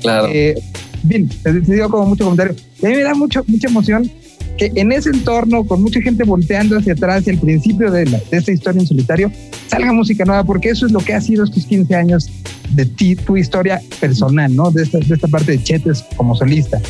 Claro. 0.00 0.28
Eh, 0.32 0.60
bien, 1.02 1.28
te, 1.28 1.60
digo 1.60 1.88
como 1.88 2.06
mucho 2.06 2.24
comentario. 2.24 2.54
a 2.82 2.86
mí 2.86 2.96
me 2.96 3.02
da 3.02 3.14
mucho, 3.14 3.44
mucha 3.46 3.68
emoción 3.68 4.10
que 4.56 4.72
en 4.74 4.92
ese 4.92 5.10
entorno, 5.10 5.64
con 5.64 5.82
mucha 5.82 6.00
gente 6.00 6.24
volteando 6.24 6.78
hacia 6.78 6.92
atrás 6.92 7.26
y 7.26 7.30
al 7.30 7.38
principio 7.38 7.90
de, 7.90 8.06
la, 8.06 8.18
de 8.30 8.36
esta 8.36 8.52
historia 8.52 8.80
en 8.80 8.86
solitario, 8.86 9.32
salga 9.66 9.92
música 9.92 10.24
nueva, 10.24 10.44
porque 10.44 10.70
eso 10.70 10.86
es 10.86 10.92
lo 10.92 11.00
que 11.00 11.14
ha 11.14 11.20
sido 11.20 11.44
estos 11.44 11.64
15 11.66 11.94
años 11.94 12.30
de 12.70 12.86
ti, 12.86 13.16
tu 13.16 13.36
historia 13.36 13.80
personal, 14.00 14.54
¿no? 14.54 14.70
De 14.70 14.82
esta, 14.82 14.98
de 14.98 15.14
esta 15.14 15.28
parte 15.28 15.52
de 15.52 15.62
Chetes 15.62 16.04
como 16.16 16.34
solista. 16.34 16.80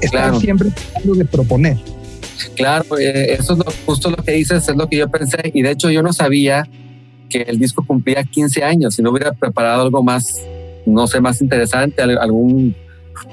Estar 0.00 0.38
siempre 0.38 0.70
tratando 0.70 1.14
de 1.14 1.24
proponer. 1.24 1.76
Claro, 2.54 2.98
eh, 2.98 3.32
eso 3.32 3.54
es 3.54 3.74
justo 3.84 4.10
lo 4.10 4.16
que 4.16 4.32
dices, 4.32 4.68
es 4.68 4.76
lo 4.76 4.88
que 4.88 4.96
yo 4.96 5.08
pensé. 5.08 5.38
Y 5.54 5.62
de 5.62 5.72
hecho, 5.72 5.90
yo 5.90 6.02
no 6.02 6.12
sabía 6.12 6.68
que 7.28 7.42
el 7.42 7.58
disco 7.58 7.84
cumplía 7.86 8.22
15 8.22 8.62
años. 8.62 8.94
Si 8.94 9.02
no 9.02 9.10
hubiera 9.10 9.32
preparado 9.32 9.82
algo 9.82 10.02
más, 10.02 10.42
no 10.86 11.06
sé, 11.06 11.20
más 11.20 11.40
interesante, 11.40 12.02
algún, 12.02 12.74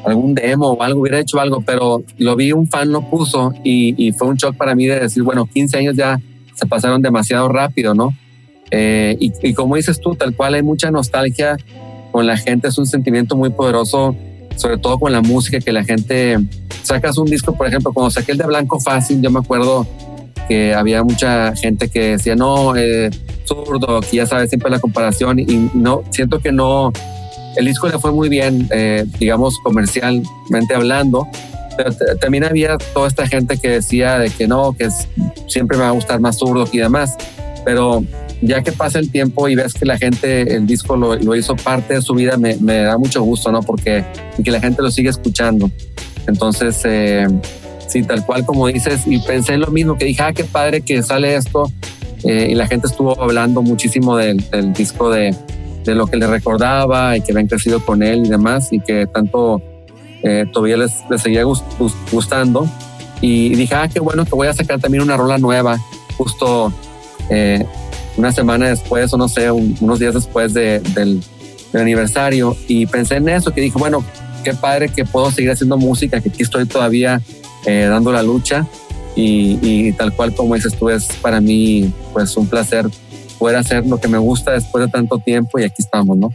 algún 0.05 0.35
demo 0.35 0.71
o 0.71 0.83
algo, 0.83 1.01
hubiera 1.01 1.19
hecho 1.19 1.39
algo, 1.39 1.61
pero 1.61 2.03
lo 2.17 2.35
vi, 2.35 2.51
un 2.51 2.67
fan 2.67 2.91
lo 2.91 3.09
puso 3.09 3.53
y, 3.63 4.11
fue 4.13 4.27
un 4.27 4.35
shock 4.35 4.55
para 4.55 4.75
mí 4.75 4.85
de 4.85 4.99
decir, 4.99 5.23
bueno, 5.23 5.45
15 5.45 5.77
años 5.77 5.95
ya 5.95 6.19
se 6.53 6.65
pasaron 6.65 7.01
demasiado 7.01 7.47
rápido, 7.49 7.93
¿no? 7.93 8.13
Eh, 8.71 9.15
y, 9.19 9.31
y, 9.41 9.53
como 9.53 9.75
dices 9.75 9.99
tú, 9.99 10.15
tal 10.15 10.35
cual 10.35 10.55
hay 10.55 10.63
mucha 10.63 10.91
nostalgia 10.91 11.57
con 12.11 12.25
la 12.25 12.37
gente, 12.37 12.67
es 12.67 12.77
un 12.77 12.85
sentimiento 12.85 13.35
muy 13.35 13.49
poderoso 13.49 14.15
sobre 14.55 14.77
todo 14.77 14.99
con 14.99 15.11
la 15.11 15.21
música, 15.21 15.59
que 15.59 15.71
la 15.71 15.83
gente 15.83 16.37
sacas 16.83 17.17
un 17.17 17.25
disco, 17.25 17.55
por 17.55 17.67
ejemplo, 17.67 17.91
cuando 17.93 18.11
saqué 18.11 18.31
el 18.31 18.37
de 18.37 18.45
Blanco 18.45 18.79
Fácil, 18.79 19.21
yo 19.21 19.29
me 19.29 19.39
acuerdo 19.39 19.87
que 20.47 20.73
había 20.73 21.03
mucha 21.03 21.55
gente 21.55 21.89
que 21.89 22.11
decía, 22.11 22.35
no, 22.35 22.75
eh, 22.75 23.09
zurdo, 23.45 24.01
que 24.01 24.17
ya 24.17 24.25
sabes 24.25 24.49
siempre 24.49 24.69
la 24.69 24.79
comparación, 24.79 25.39
y 25.39 25.69
no, 25.73 26.03
siento 26.11 26.39
que 26.39 26.51
no, 26.51 26.93
el 27.55 27.65
disco 27.65 27.88
le 27.88 28.00
fue 28.00 28.12
muy 28.12 28.29
bien, 28.29 28.67
eh, 28.71 29.05
digamos, 29.19 29.59
comercialmente 29.59 30.75
hablando, 30.75 31.27
pero 31.77 31.91
también 32.19 32.43
había 32.43 32.77
toda 32.93 33.07
esta 33.07 33.27
gente 33.27 33.57
que 33.57 33.69
decía 33.69 34.17
de 34.17 34.29
que 34.29 34.47
no, 34.47 34.74
que 34.74 34.89
siempre 35.47 35.77
me 35.77 35.83
va 35.83 35.89
a 35.89 35.93
gustar 35.93 36.19
más 36.19 36.38
zurdo 36.38 36.67
y 36.71 36.77
demás, 36.77 37.15
pero 37.63 38.03
ya 38.41 38.62
que 38.62 38.71
pasa 38.71 39.00
el 39.00 39.12
tiempo 39.12 39.47
y 39.50 39.55
ves 39.55 39.74
que 39.74 39.85
la 39.85 39.97
gente, 39.97 40.55
el 40.55 40.67
disco 40.67 40.95
lo, 40.95 41.15
lo 41.15 41.35
hizo 41.35 41.55
parte 41.55 41.95
de 41.95 42.01
su 42.01 42.13
vida, 42.13 42.38
me, 42.38 42.55
me, 42.57 42.81
da 42.81 42.97
mucho 42.97 43.21
gusto, 43.24 43.51
¿no? 43.51 43.62
Porque 43.62 44.03
que 44.43 44.51
la 44.51 44.59
gente 44.59 44.81
lo 44.81 44.91
sigue 44.91 45.09
escuchando. 45.09 45.69
Entonces, 46.27 46.81
eh, 46.85 47.27
sí, 47.88 48.03
tal 48.03 48.25
cual 48.25 48.45
como 48.45 48.67
dices, 48.67 49.01
y 49.05 49.19
pensé 49.19 49.53
en 49.53 49.62
lo 49.62 49.67
mismo, 49.67 49.97
que 49.97 50.05
dije, 50.05 50.21
ah, 50.21 50.33
qué 50.33 50.43
padre 50.43 50.81
que 50.81 51.01
sale 51.03 51.35
esto. 51.35 51.71
Eh, 52.24 52.47
y 52.51 52.55
la 52.55 52.67
gente 52.67 52.88
estuvo 52.88 53.21
hablando 53.21 53.62
muchísimo 53.62 54.17
del, 54.17 54.38
del 54.50 54.74
disco 54.74 55.12
de, 55.12 55.35
de, 55.85 55.95
lo 55.95 56.07
que 56.07 56.17
le 56.17 56.27
recordaba 56.27 57.15
y 57.15 57.21
que 57.21 57.31
habían 57.31 57.47
crecido 57.47 57.83
con 57.85 58.03
él 58.03 58.25
y 58.25 58.29
demás, 58.29 58.71
y 58.71 58.79
que 58.79 59.07
tanto 59.07 59.61
eh, 60.23 60.45
todavía 60.51 60.77
les, 60.77 61.03
les 61.09 61.21
seguía 61.21 61.43
gustando. 62.11 62.67
Y 63.21 63.55
dije, 63.55 63.75
ah, 63.75 63.87
qué 63.87 63.99
bueno 63.99 64.25
que 64.25 64.31
voy 64.31 64.47
a 64.47 64.53
sacar 64.53 64.79
también 64.79 65.03
una 65.03 65.17
rola 65.17 65.37
nueva, 65.37 65.79
justo 66.17 66.71
eh, 67.29 67.65
una 68.17 68.31
semana 68.31 68.67
después 68.69 69.13
o 69.13 69.17
no 69.17 69.27
sé, 69.27 69.51
unos 69.51 69.99
días 69.99 70.13
después 70.13 70.53
del, 70.53 71.21
aniversario 71.73 72.55
y 72.69 72.85
pensé 72.85 73.17
en 73.17 73.27
eso, 73.27 73.51
que 73.51 73.59
dije, 73.59 73.77
bueno, 73.77 74.01
qué 74.45 74.53
padre 74.53 74.87
que 74.87 75.03
puedo 75.03 75.29
seguir 75.29 75.51
haciendo 75.51 75.77
música, 75.77 76.21
que 76.21 76.29
aquí 76.29 76.43
estoy 76.43 76.65
todavía 76.65 77.21
eh, 77.65 77.87
dando 77.89 78.13
la 78.13 78.23
lucha 78.23 78.65
y, 79.13 79.91
tal 79.93 80.13
cual 80.13 80.33
como 80.33 80.55
dices 80.55 80.73
tú, 80.77 80.89
es 80.89 81.07
para 81.21 81.41
mí 81.41 81.91
pues 82.13 82.37
un 82.37 82.47
placer 82.47 82.85
poder 83.35 83.57
hacer 83.57 83.85
lo 83.85 83.99
que 83.99 84.07
me 84.07 84.17
gusta 84.17 84.51
después 84.51 84.85
de 84.85 84.91
tanto 84.91 85.19
tiempo 85.19 85.59
y 85.59 85.63
aquí 85.63 85.75
estamos, 85.79 86.17
¿no? 86.17 86.29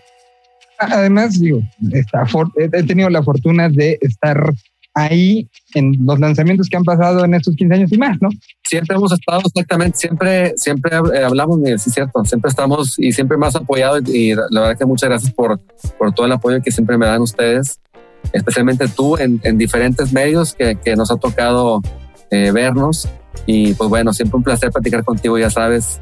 Además, 0.79 1.39
digo, 1.39 1.61
he 1.93 2.83
tenido 2.85 3.11
la 3.11 3.23
fortuna 3.23 3.69
de 3.69 3.99
estar 4.01 4.55
ahí 4.95 5.49
en 5.75 5.95
los 6.05 6.19
lanzamientos 6.19 6.69
que 6.69 6.77
han 6.77 6.85
pasado 6.85 7.25
en 7.25 7.35
estos 7.35 7.55
15 7.55 7.75
años 7.75 7.93
y 7.93 7.99
más, 7.99 8.17
¿no? 8.21 8.29
Siempre 8.65 8.97
hemos 8.97 9.13
estado 9.13 9.43
exactamente, 9.45 9.99
siempre, 9.99 10.53
siempre 10.57 10.97
eh, 11.15 11.25
hablamos, 11.25 11.61
sí, 11.65 11.73
es 11.73 11.95
cierto, 11.95 12.25
siempre 12.25 12.49
estamos 12.49 12.99
y 12.99 13.13
siempre 13.13 13.37
más 13.37 13.55
apoyados 13.57 14.03
y 14.09 14.35
la 14.35 14.61
verdad 14.61 14.79
que 14.79 14.87
muchas 14.87 15.11
gracias 15.11 15.33
por, 15.33 15.61
por 15.99 16.13
todo 16.13 16.27
el 16.27 16.33
apoyo 16.33 16.61
que 16.63 16.73
siempre 16.73 16.99
me 16.99 17.07
dan 17.07 17.21
ustedes, 17.21 17.81
especialmente 18.33 18.89
tú 18.89 19.17
en, 19.17 19.41
en 19.45 19.59
diferentes 19.59 20.13
medios 20.13 20.55
que, 20.55 20.77
que, 20.77 20.97
nos 20.97 21.11
ha 21.11 21.17
tocado 21.17 21.83
eh, 22.31 22.51
vernos 22.53 23.09
y 23.47 23.75
pues 23.75 23.89
bueno, 23.89 24.13
siempre 24.13 24.39
un 24.39 24.43
placer 24.43 24.71
platicar 24.71 25.05
contigo, 25.05 25.39
ya 25.39 25.51
sabes. 25.51 26.01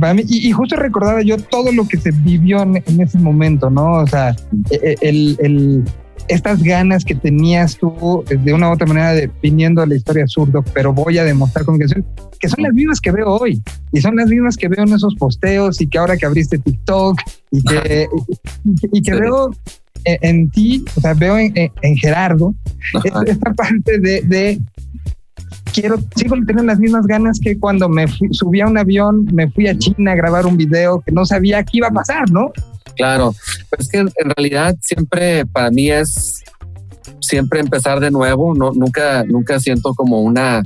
Para 0.00 0.14
mí, 0.14 0.24
y, 0.26 0.50
justo 0.52 0.76
recordaba 0.76 1.22
yo 1.22 1.36
todo 1.36 1.72
lo 1.72 1.86
que 1.86 1.98
se 1.98 2.10
vivió 2.10 2.62
en, 2.62 2.82
en 2.86 3.00
ese 3.00 3.18
momento, 3.18 3.70
¿no? 3.70 3.98
O 3.98 4.06
sea, 4.06 4.34
e, 4.70 4.76
e, 4.82 4.96
el, 5.00 5.36
el 5.40 5.84
estas 6.28 6.62
ganas 6.62 7.04
que 7.04 7.14
tenías 7.14 7.76
tú 7.76 8.24
de 8.28 8.52
una 8.52 8.70
u 8.70 8.72
otra 8.72 8.86
manera 8.86 9.12
definiendo 9.12 9.84
la 9.84 9.94
historia 9.94 10.26
zurdo, 10.26 10.62
pero 10.74 10.92
voy 10.92 11.18
a 11.18 11.24
demostrar 11.24 11.64
con 11.64 11.78
que 11.78 11.88
son, 11.88 12.04
que 12.38 12.48
son 12.48 12.62
las 12.62 12.72
mismas 12.72 13.00
que 13.00 13.10
veo 13.10 13.28
hoy 13.28 13.62
y 13.92 14.00
son 14.00 14.16
las 14.16 14.28
mismas 14.28 14.56
que 14.56 14.68
veo 14.68 14.84
en 14.84 14.92
esos 14.92 15.14
posteos 15.16 15.80
y 15.80 15.86
que 15.88 15.98
ahora 15.98 16.16
que 16.16 16.26
abriste 16.26 16.58
TikTok 16.58 17.20
y 17.50 17.62
que, 17.62 18.08
y, 18.92 19.02
que 19.02 19.14
veo 19.14 19.50
en, 20.04 20.50
ti, 20.50 20.84
o 20.96 21.00
sea, 21.00 21.14
veo 21.14 21.36
en, 21.38 21.96
Gerardo 21.96 22.54
esta 23.26 23.52
parte 23.54 23.98
de, 23.98 24.22
de 24.22 24.60
quiero, 25.72 25.98
sigo 26.14 26.36
teniendo 26.46 26.64
las 26.64 26.78
mismas 26.78 27.06
ganas 27.06 27.38
que 27.40 27.58
cuando 27.58 27.88
me 27.88 28.06
subí 28.30 28.60
a 28.60 28.66
un 28.66 28.78
avión, 28.78 29.26
me 29.32 29.50
fui 29.50 29.66
a 29.68 29.76
China 29.76 30.12
a 30.12 30.14
grabar 30.14 30.46
un 30.46 30.56
video 30.56 31.00
que 31.00 31.12
no 31.12 31.24
sabía 31.24 31.62
qué 31.62 31.78
iba 31.78 31.88
a 31.88 31.92
pasar, 31.92 32.30
¿no? 32.30 32.52
Claro, 32.96 33.34
es 33.78 33.88
que 33.88 33.98
en, 33.98 34.10
realidad 34.36 34.76
siempre 34.82 35.46
para 35.46 35.70
mí 35.70 35.90
es 35.90 36.42
siempre 37.20 37.60
empezar 37.60 38.00
de 38.00 38.10
nuevo, 38.10 38.54
no, 38.54 38.72
nunca, 38.72 39.24
nunca 39.24 39.58
siento 39.60 39.94
como 39.94 40.20
una, 40.20 40.62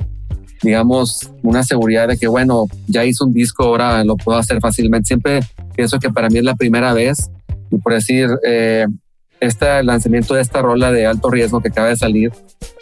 digamos, 0.61 1.31
una 1.43 1.63
seguridad 1.63 2.07
de 2.07 2.17
que, 2.17 2.27
bueno, 2.27 2.65
ya 2.87 3.05
hice 3.05 3.23
un 3.23 3.33
disco, 3.33 3.63
ahora 3.63 4.03
lo 4.03 4.17
puedo 4.17 4.37
hacer 4.37 4.59
fácilmente. 4.59 5.07
Siempre 5.07 5.39
pienso 5.75 5.99
que 5.99 6.09
para 6.09 6.29
mí 6.29 6.39
es 6.39 6.43
la 6.43 6.55
primera 6.55 6.93
vez 6.93 7.29
y 7.71 7.77
por 7.77 7.93
decir, 7.93 8.29
eh, 8.45 8.87
este 9.39 9.83
lanzamiento 9.83 10.33
de 10.33 10.41
esta 10.41 10.61
rola 10.61 10.91
de 10.91 11.05
alto 11.05 11.29
riesgo 11.29 11.61
que 11.61 11.69
acaba 11.69 11.89
de 11.89 11.95
salir, 11.95 12.31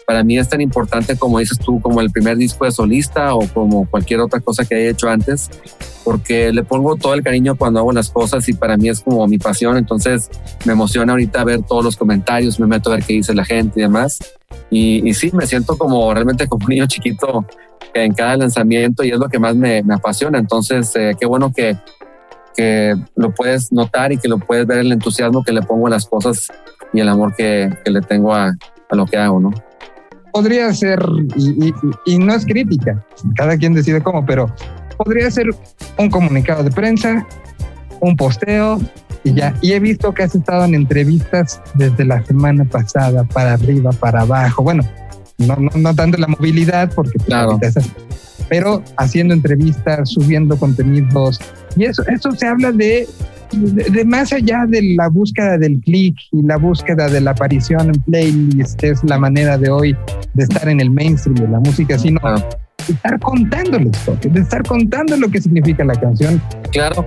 para 0.06 0.22
mí 0.22 0.38
es 0.38 0.48
tan 0.48 0.60
importante 0.60 1.16
como 1.16 1.40
dices 1.40 1.58
tú, 1.58 1.80
como 1.80 2.00
el 2.00 2.10
primer 2.10 2.36
disco 2.36 2.64
de 2.64 2.70
solista 2.70 3.34
o 3.34 3.40
como 3.48 3.90
cualquier 3.90 4.20
otra 4.20 4.38
cosa 4.38 4.64
que 4.64 4.76
haya 4.76 4.90
hecho 4.90 5.08
antes, 5.08 5.50
porque 6.04 6.52
le 6.52 6.62
pongo 6.62 6.94
todo 6.94 7.14
el 7.14 7.24
cariño 7.24 7.56
cuando 7.56 7.80
hago 7.80 7.90
las 7.90 8.08
cosas 8.10 8.48
y 8.48 8.52
para 8.52 8.76
mí 8.76 8.88
es 8.88 9.00
como 9.00 9.26
mi 9.26 9.38
pasión, 9.38 9.76
entonces 9.76 10.30
me 10.64 10.74
emociona 10.74 11.12
ahorita 11.12 11.42
ver 11.42 11.62
todos 11.62 11.84
los 11.84 11.96
comentarios, 11.96 12.60
me 12.60 12.68
meto 12.68 12.90
a 12.90 12.94
ver 12.94 13.04
qué 13.04 13.14
dice 13.14 13.34
la 13.34 13.44
gente 13.44 13.80
y 13.80 13.82
demás. 13.82 14.20
Y, 14.70 15.08
y 15.08 15.12
sí, 15.14 15.32
me 15.32 15.44
siento 15.44 15.76
como 15.76 16.14
realmente 16.14 16.46
como 16.46 16.64
un 16.64 16.70
niño 16.70 16.86
chiquito 16.86 17.44
en 17.92 18.14
cada 18.14 18.36
lanzamiento 18.36 19.02
y 19.02 19.10
es 19.10 19.18
lo 19.18 19.28
que 19.28 19.40
más 19.40 19.56
me, 19.56 19.82
me 19.82 19.94
apasiona. 19.94 20.38
Entonces, 20.38 20.94
eh, 20.94 21.16
qué 21.18 21.26
bueno 21.26 21.52
que, 21.52 21.76
que 22.54 22.94
lo 23.16 23.34
puedes 23.34 23.72
notar 23.72 24.12
y 24.12 24.18
que 24.18 24.28
lo 24.28 24.38
puedes 24.38 24.68
ver 24.68 24.78
el 24.78 24.92
entusiasmo 24.92 25.42
que 25.42 25.52
le 25.52 25.62
pongo 25.62 25.88
a 25.88 25.90
las 25.90 26.06
cosas 26.06 26.46
y 26.92 27.00
el 27.00 27.08
amor 27.08 27.34
que, 27.34 27.70
que 27.84 27.90
le 27.90 28.00
tengo 28.00 28.32
a, 28.32 28.54
a 28.88 28.96
lo 28.96 29.06
que 29.06 29.16
hago, 29.16 29.40
¿no? 29.40 29.50
Podría 30.36 30.70
ser, 30.74 31.02
y, 32.04 32.18
no 32.18 32.34
es 32.34 32.44
crítica, 32.44 33.02
cada 33.36 33.56
quien 33.56 33.72
decide 33.72 34.02
cómo, 34.02 34.26
pero 34.26 34.54
podría 34.98 35.30
ser 35.30 35.46
un 35.96 36.10
comunicado 36.10 36.62
de 36.62 36.70
prensa, 36.70 37.26
un 38.00 38.14
posteo 38.16 38.78
y 39.24 39.32
ya. 39.32 39.54
Y 39.62 39.72
he 39.72 39.80
visto 39.80 40.12
que 40.12 40.24
has 40.24 40.34
estado 40.34 40.66
en 40.66 40.74
entrevistas 40.74 41.62
desde 41.72 42.04
la 42.04 42.22
semana 42.26 42.66
pasada, 42.66 43.24
para 43.24 43.54
arriba, 43.54 43.92
para 43.92 44.20
abajo. 44.20 44.62
Bueno, 44.62 44.82
no, 45.38 45.56
no, 45.56 45.70
no 45.74 45.94
tanto 45.94 46.18
la 46.18 46.26
movilidad, 46.26 46.92
porque 46.94 47.18
claro. 47.18 47.58
Pero 48.48 48.82
haciendo 48.96 49.34
entrevistas, 49.34 50.10
subiendo 50.10 50.56
contenidos. 50.56 51.40
Y 51.76 51.84
eso, 51.84 52.02
eso 52.08 52.30
se 52.32 52.46
habla 52.46 52.72
de 52.72 53.06
de, 53.52 54.04
más 54.04 54.32
allá 54.32 54.64
de 54.66 54.94
la 54.96 55.08
búsqueda 55.08 55.58
del 55.58 55.80
click 55.80 56.16
y 56.32 56.42
la 56.42 56.56
búsqueda 56.56 57.08
de 57.08 57.20
la 57.20 57.32
aparición 57.32 57.88
en 57.88 58.02
playlist, 58.02 58.78
que 58.78 58.90
es 58.90 59.04
la 59.04 59.18
manera 59.18 59.56
de 59.56 59.70
hoy 59.70 59.96
de 60.34 60.44
estar 60.44 60.68
en 60.68 60.80
el 60.80 60.90
mainstream 60.90 61.36
de 61.36 61.48
la 61.48 61.60
música, 61.60 61.98
sino 61.98 62.20
de 62.86 62.92
estar 62.92 63.18
contando 63.20 63.78
de 63.78 64.40
estar 64.40 64.62
contando 64.64 65.16
lo 65.16 65.28
que 65.28 65.40
significa 65.40 65.84
la 65.84 65.94
canción. 65.94 66.40
Claro. 66.72 67.04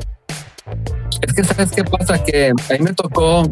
Es 1.21 1.33
que 1.33 1.43
sabes 1.43 1.71
qué 1.71 1.83
pasa, 1.83 2.23
que 2.23 2.49
a 2.49 2.73
mí 2.73 2.79
me 2.79 2.93
tocó 2.93 3.43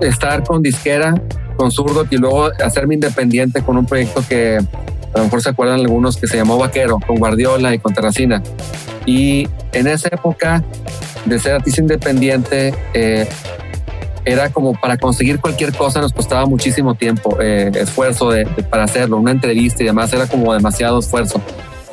estar 0.00 0.42
con 0.42 0.62
disquera, 0.62 1.14
con 1.56 1.70
zurdo 1.70 2.06
y 2.10 2.16
luego 2.16 2.50
hacerme 2.64 2.94
independiente 2.94 3.62
con 3.62 3.76
un 3.76 3.86
proyecto 3.86 4.22
que 4.28 4.58
a 5.16 5.20
lo 5.20 5.24
mejor 5.24 5.40
se 5.40 5.48
acuerdan 5.48 5.80
algunos 5.80 6.18
que 6.18 6.26
se 6.26 6.36
llamó 6.36 6.58
Vaquero, 6.58 6.98
con 7.06 7.16
Guardiola 7.16 7.74
y 7.74 7.78
con 7.78 7.94
Terracina. 7.94 8.42
Y 9.06 9.48
en 9.72 9.86
esa 9.86 10.08
época 10.08 10.62
de 11.24 11.38
ser 11.38 11.54
artista 11.54 11.80
independiente 11.80 12.74
eh, 12.92 13.26
era 14.26 14.50
como 14.50 14.74
para 14.74 14.98
conseguir 14.98 15.40
cualquier 15.40 15.72
cosa 15.72 16.02
nos 16.02 16.12
costaba 16.12 16.44
muchísimo 16.44 16.96
tiempo, 16.96 17.38
eh, 17.40 17.70
esfuerzo 17.74 18.30
de, 18.30 18.44
para 18.44 18.84
hacerlo, 18.84 19.16
una 19.16 19.30
entrevista 19.30 19.82
y 19.82 19.86
demás 19.86 20.12
era 20.12 20.26
como 20.26 20.52
demasiado 20.52 20.98
esfuerzo. 20.98 21.40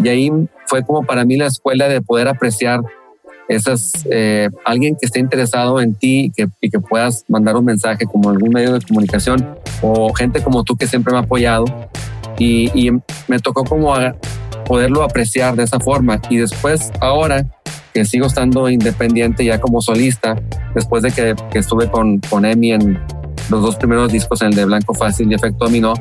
Y 0.03 0.09
ahí 0.09 0.29
fue 0.65 0.83
como 0.83 1.03
para 1.03 1.23
mí 1.23 1.37
la 1.37 1.45
escuela 1.45 1.87
de 1.87 2.01
poder 2.01 2.27
apreciar 2.27 2.81
esas, 3.47 4.05
eh, 4.11 4.49
alguien 4.65 4.97
que 4.99 5.05
esté 5.05 5.19
interesado 5.21 5.79
en 5.79 5.95
ti 5.95 6.33
que, 6.35 6.49
y 6.59 6.69
que 6.69 6.79
puedas 6.79 7.23
mandar 7.29 7.55
un 7.55 7.63
mensaje 7.63 8.05
como 8.05 8.29
algún 8.31 8.49
medio 8.49 8.73
de 8.73 8.81
comunicación 8.81 9.57
o 9.81 10.13
gente 10.13 10.41
como 10.43 10.65
tú 10.65 10.75
que 10.75 10.87
siempre 10.87 11.13
me 11.13 11.19
ha 11.19 11.21
apoyado 11.21 11.65
y, 12.37 12.89
me 13.27 13.39
tocó 13.39 13.63
como 13.63 13.95
poderlo 14.65 15.03
apreciar 15.03 15.55
de 15.55 15.63
esa 15.63 15.79
forma. 15.79 16.19
Y 16.29 16.37
después, 16.37 16.91
ahora 16.99 17.45
que 17.93 18.05
sigo 18.05 18.25
estando 18.25 18.69
independiente 18.69 19.45
ya 19.45 19.59
como 19.59 19.81
solista, 19.81 20.35
después 20.73 21.03
de 21.03 21.11
que, 21.11 21.35
estuve 21.57 21.89
con, 21.89 22.19
con 22.19 22.45
Emi 22.45 22.71
en 22.71 22.99
los 23.49 23.61
dos 23.61 23.75
primeros 23.75 24.11
discos, 24.11 24.41
en 24.41 24.49
el 24.49 24.55
de 24.55 24.65
Blanco 24.65 24.93
Fácil 24.93 25.31
y 25.31 25.35
Efecto 25.35 25.65
Dominó, 25.65 25.93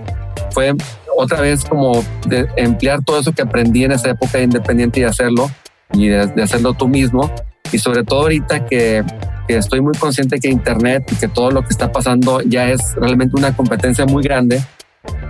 fue 0.51 0.75
otra 1.17 1.41
vez 1.41 1.65
como 1.65 2.03
de 2.27 2.49
emplear 2.57 3.03
todo 3.05 3.19
eso 3.19 3.33
que 3.33 3.43
aprendí 3.43 3.85
en 3.85 3.93
esa 3.93 4.11
época 4.11 4.39
de 4.39 4.45
independiente 4.45 5.01
y 5.01 5.05
hacerlo, 5.05 5.51
y 5.93 6.09
de, 6.09 6.43
hacerlo 6.43 6.73
tú 6.75 6.89
mismo. 6.89 7.31
Y 7.73 7.79
sobre 7.79 8.05
todo 8.05 8.23
ahorita 8.23 8.67
que 8.67 9.05
estoy 9.49 9.81
muy 9.81 9.95
consciente 9.95 10.41
que 10.41 10.49
Internet 10.49 11.11
y 11.13 11.17
que 11.17 11.29
todo 11.29 11.51
lo 11.51 11.63
que 11.63 11.69
está 11.69 11.93
pasando 11.93 12.41
ya 12.43 12.69
es 12.69 12.95
realmente 12.97 13.37
una 13.37 13.55
competencia 13.55 14.07
muy 14.07 14.23
grande 14.23 14.63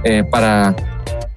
eh, 0.04 0.24
para, 0.24 0.74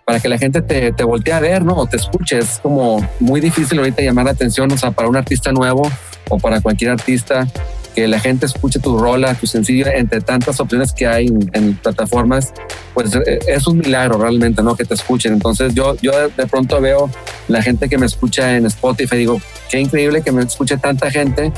para 0.05 0.19
que 0.19 0.29
la 0.29 0.38
gente 0.38 0.62
te, 0.62 0.91
te 0.91 1.03
voltee 1.03 1.34
a 1.34 1.39
ver, 1.39 1.63
¿no? 1.63 1.75
O 1.75 1.86
te 1.86 1.98
escuche. 1.98 2.39
Es 2.39 2.60
como 2.62 3.07
muy 3.19 3.41
difícil 3.41 3.77
ahorita 3.79 4.01
llamar 4.01 4.25
la 4.25 4.31
atención, 4.31 4.72
o 4.72 4.77
sea, 4.77 4.91
para 4.91 5.10
un 5.10 5.15
artista 5.15 5.51
nuevo 5.51 5.89
o 6.29 6.38
para 6.38 6.62
cualquier 6.62 6.91
artista 6.91 7.48
que 7.95 8.07
la 8.10 8.19
gente 8.19 8.45
escuche 8.45 8.79
tu 8.79 8.98
rola, 8.98 9.34
tu 9.36 9.48
sencillo, 9.48 9.88
entre 9.88 10.19
tantas 10.19 10.60
opciones 10.60 10.91
que 10.91 11.07
hay 11.07 11.27
en, 11.53 11.75
plataformas, 11.75 12.53
pues 12.93 13.15
eh, 13.15 13.39
es 13.48 13.65
un 13.67 13.77
milagro 13.77 14.17
realmente, 14.17 14.62
¿no? 14.62 14.75
Que 14.75 14.84
te 14.84 14.93
escuchen. 14.93 15.34
Entonces 15.34 15.74
yo, 15.74 15.95
yo 16.01 16.12
de 16.29 16.45
pronto 16.45 16.81
veo 16.81 17.10
la 17.48 17.62
gente 17.62 17.88
que 17.88 17.98
me 17.98 18.05
escucha 18.05 18.57
en 18.57 18.65
Spotify, 18.65 19.15
digo, 19.15 19.41
qué 19.69 19.79
increíble 19.79 20.22
que 20.22 20.34
me 20.34 20.43
escuche 20.43 20.77
tanta 20.77 21.10
gente 21.10 21.53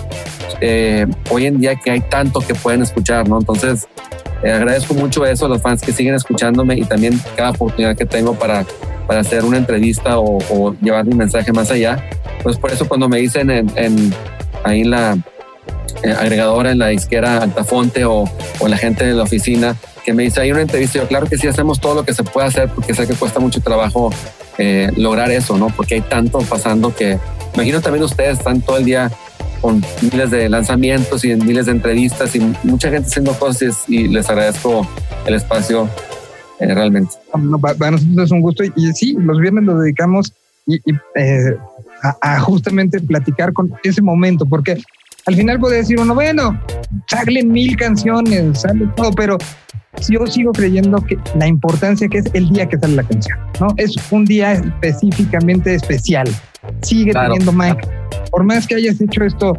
eh, 0.62 1.08
hoy 1.32 1.48
en 1.48 1.60
día 1.60 1.76
que 1.76 1.90
hay 1.90 2.02
tanto 2.02 2.40
que 2.40 2.54
pueden 2.54 2.84
escuchar, 2.84 3.28
¿no? 3.28 3.40
Entonces 3.40 3.88
eh, 4.44 4.52
agradezco 4.52 4.94
mucho 4.94 5.26
eso 5.26 5.46
a 5.46 5.50
los 5.50 5.62
fans 5.62 5.82
que 5.82 5.92
siguen 5.92 6.16
escuchándome 6.16 6.76
y 6.76 6.84
también 6.84 7.20
cada 7.36 7.52
oportunidad 7.52 7.96
que 7.96 8.06
tengo 8.06 8.34
para, 8.34 8.66
para 9.08 9.22
hacer 9.22 9.46
una 9.46 9.58
entrevista 9.58 10.20
o, 10.20 10.76
llevar 10.82 11.06
mi 11.06 11.16
mensaje 11.16 11.52
más 11.54 11.72
allá. 11.72 12.04
Pues 12.44 12.58
por 12.58 12.72
eso 12.72 12.88
cuando 12.88 13.10
me 13.10 13.18
dicen 13.18 13.50
en, 13.50 13.72
en 13.76 14.14
ahí 14.64 14.82
en 14.82 14.92
la 14.92 15.18
eh, 16.04 16.12
agregadora 16.12 16.72
en 16.72 16.80
la 16.80 16.88
disquera 16.88 17.42
Altafonte 17.42 18.06
o, 18.06 18.26
o 18.60 18.68
la 18.68 18.78
gente 18.78 19.06
de 19.06 19.14
la 19.14 19.24
oficina 19.24 19.76
que 20.08 20.14
me 20.14 20.24
dice, 20.24 20.40
hay 20.40 20.52
una 20.54 20.62
entrevista, 20.62 21.00
yo 21.00 21.08
claro 21.08 21.28
que 21.28 21.38
sí 21.38 21.48
hacemos 21.48 21.82
todo 21.82 21.96
lo 21.96 22.06
que 22.06 22.14
se 22.14 22.24
puede 22.24 22.48
hacer 22.48 22.70
porque 22.70 22.94
sé 22.94 23.06
que 23.06 23.14
cuesta 23.14 23.42
mucho 23.42 23.60
trabajo 23.60 24.10
eh, 24.58 24.90
lograr 24.96 25.32
eso, 25.32 25.58
¿no? 25.58 25.68
Porque 25.68 25.96
hay 25.96 26.02
tanto 26.02 26.40
pasando 26.40 26.96
que, 26.96 27.20
imagino 27.56 27.82
también 27.82 28.04
ustedes 28.04 28.38
están 28.38 28.62
todo 28.62 28.78
el 28.78 28.86
día 28.86 29.12
con 29.62 29.84
miles 30.02 30.32
de 30.32 30.50
lanzamientos 30.50 31.24
y 31.26 31.36
miles 31.36 31.66
de 31.66 31.74
entrevistas 31.74 32.36
y 32.36 32.40
mucha 32.64 32.90
gente 32.90 33.08
haciendo 33.08 33.34
cosas 33.34 33.84
y 33.88 34.08
les 34.08 34.30
agradezco 34.30 34.88
el 35.26 35.36
espacio 35.36 35.90
eh, 36.60 36.74
realmente. 36.74 37.14
para 37.62 37.92
nosotros 37.92 38.26
es 38.26 38.32
un 38.32 38.42
gusto 38.42 38.64
y, 38.64 38.94
sí, 38.94 39.16
los 39.20 39.40
viernes 39.40 39.64
lo 39.64 39.80
dedicamos 39.80 40.34
y, 40.66 40.82
a, 42.04 42.18
a, 42.22 42.40
justamente 42.40 43.00
platicar 43.00 43.54
con 43.54 43.72
ese 43.84 44.02
momento, 44.02 44.46
porque 44.46 44.78
al 45.26 45.36
final 45.36 45.60
puede 45.60 45.78
decir 45.78 46.00
uno, 46.00 46.14
bueno, 46.14 46.60
salen 47.08 47.52
mil 47.52 47.76
canciones, 47.78 48.62
sale 48.62 48.88
todo, 48.96 49.12
pero 49.12 49.38
yo 50.10 50.28
sigo 50.28 50.52
creyendo 50.52 51.04
que 51.04 51.18
la 51.36 51.48
importancia 51.48 52.08
que 52.08 52.20
es 52.20 52.26
el 52.34 52.50
día 52.50 52.68
que 52.68 52.78
sale 52.78 52.96
la 52.96 53.04
canción, 53.04 53.38
¿no? 53.60 53.68
Es 53.78 53.96
un 54.12 54.26
día 54.26 54.54
específicamente 54.54 55.74
especial. 55.74 56.28
Sigue 56.82 57.14
teniendo 57.14 57.52
más. 57.52 57.76
Por 58.32 58.44
más 58.44 58.68
que 58.68 58.76
hayas 58.76 59.00
hecho 59.02 59.24
esto 59.24 59.58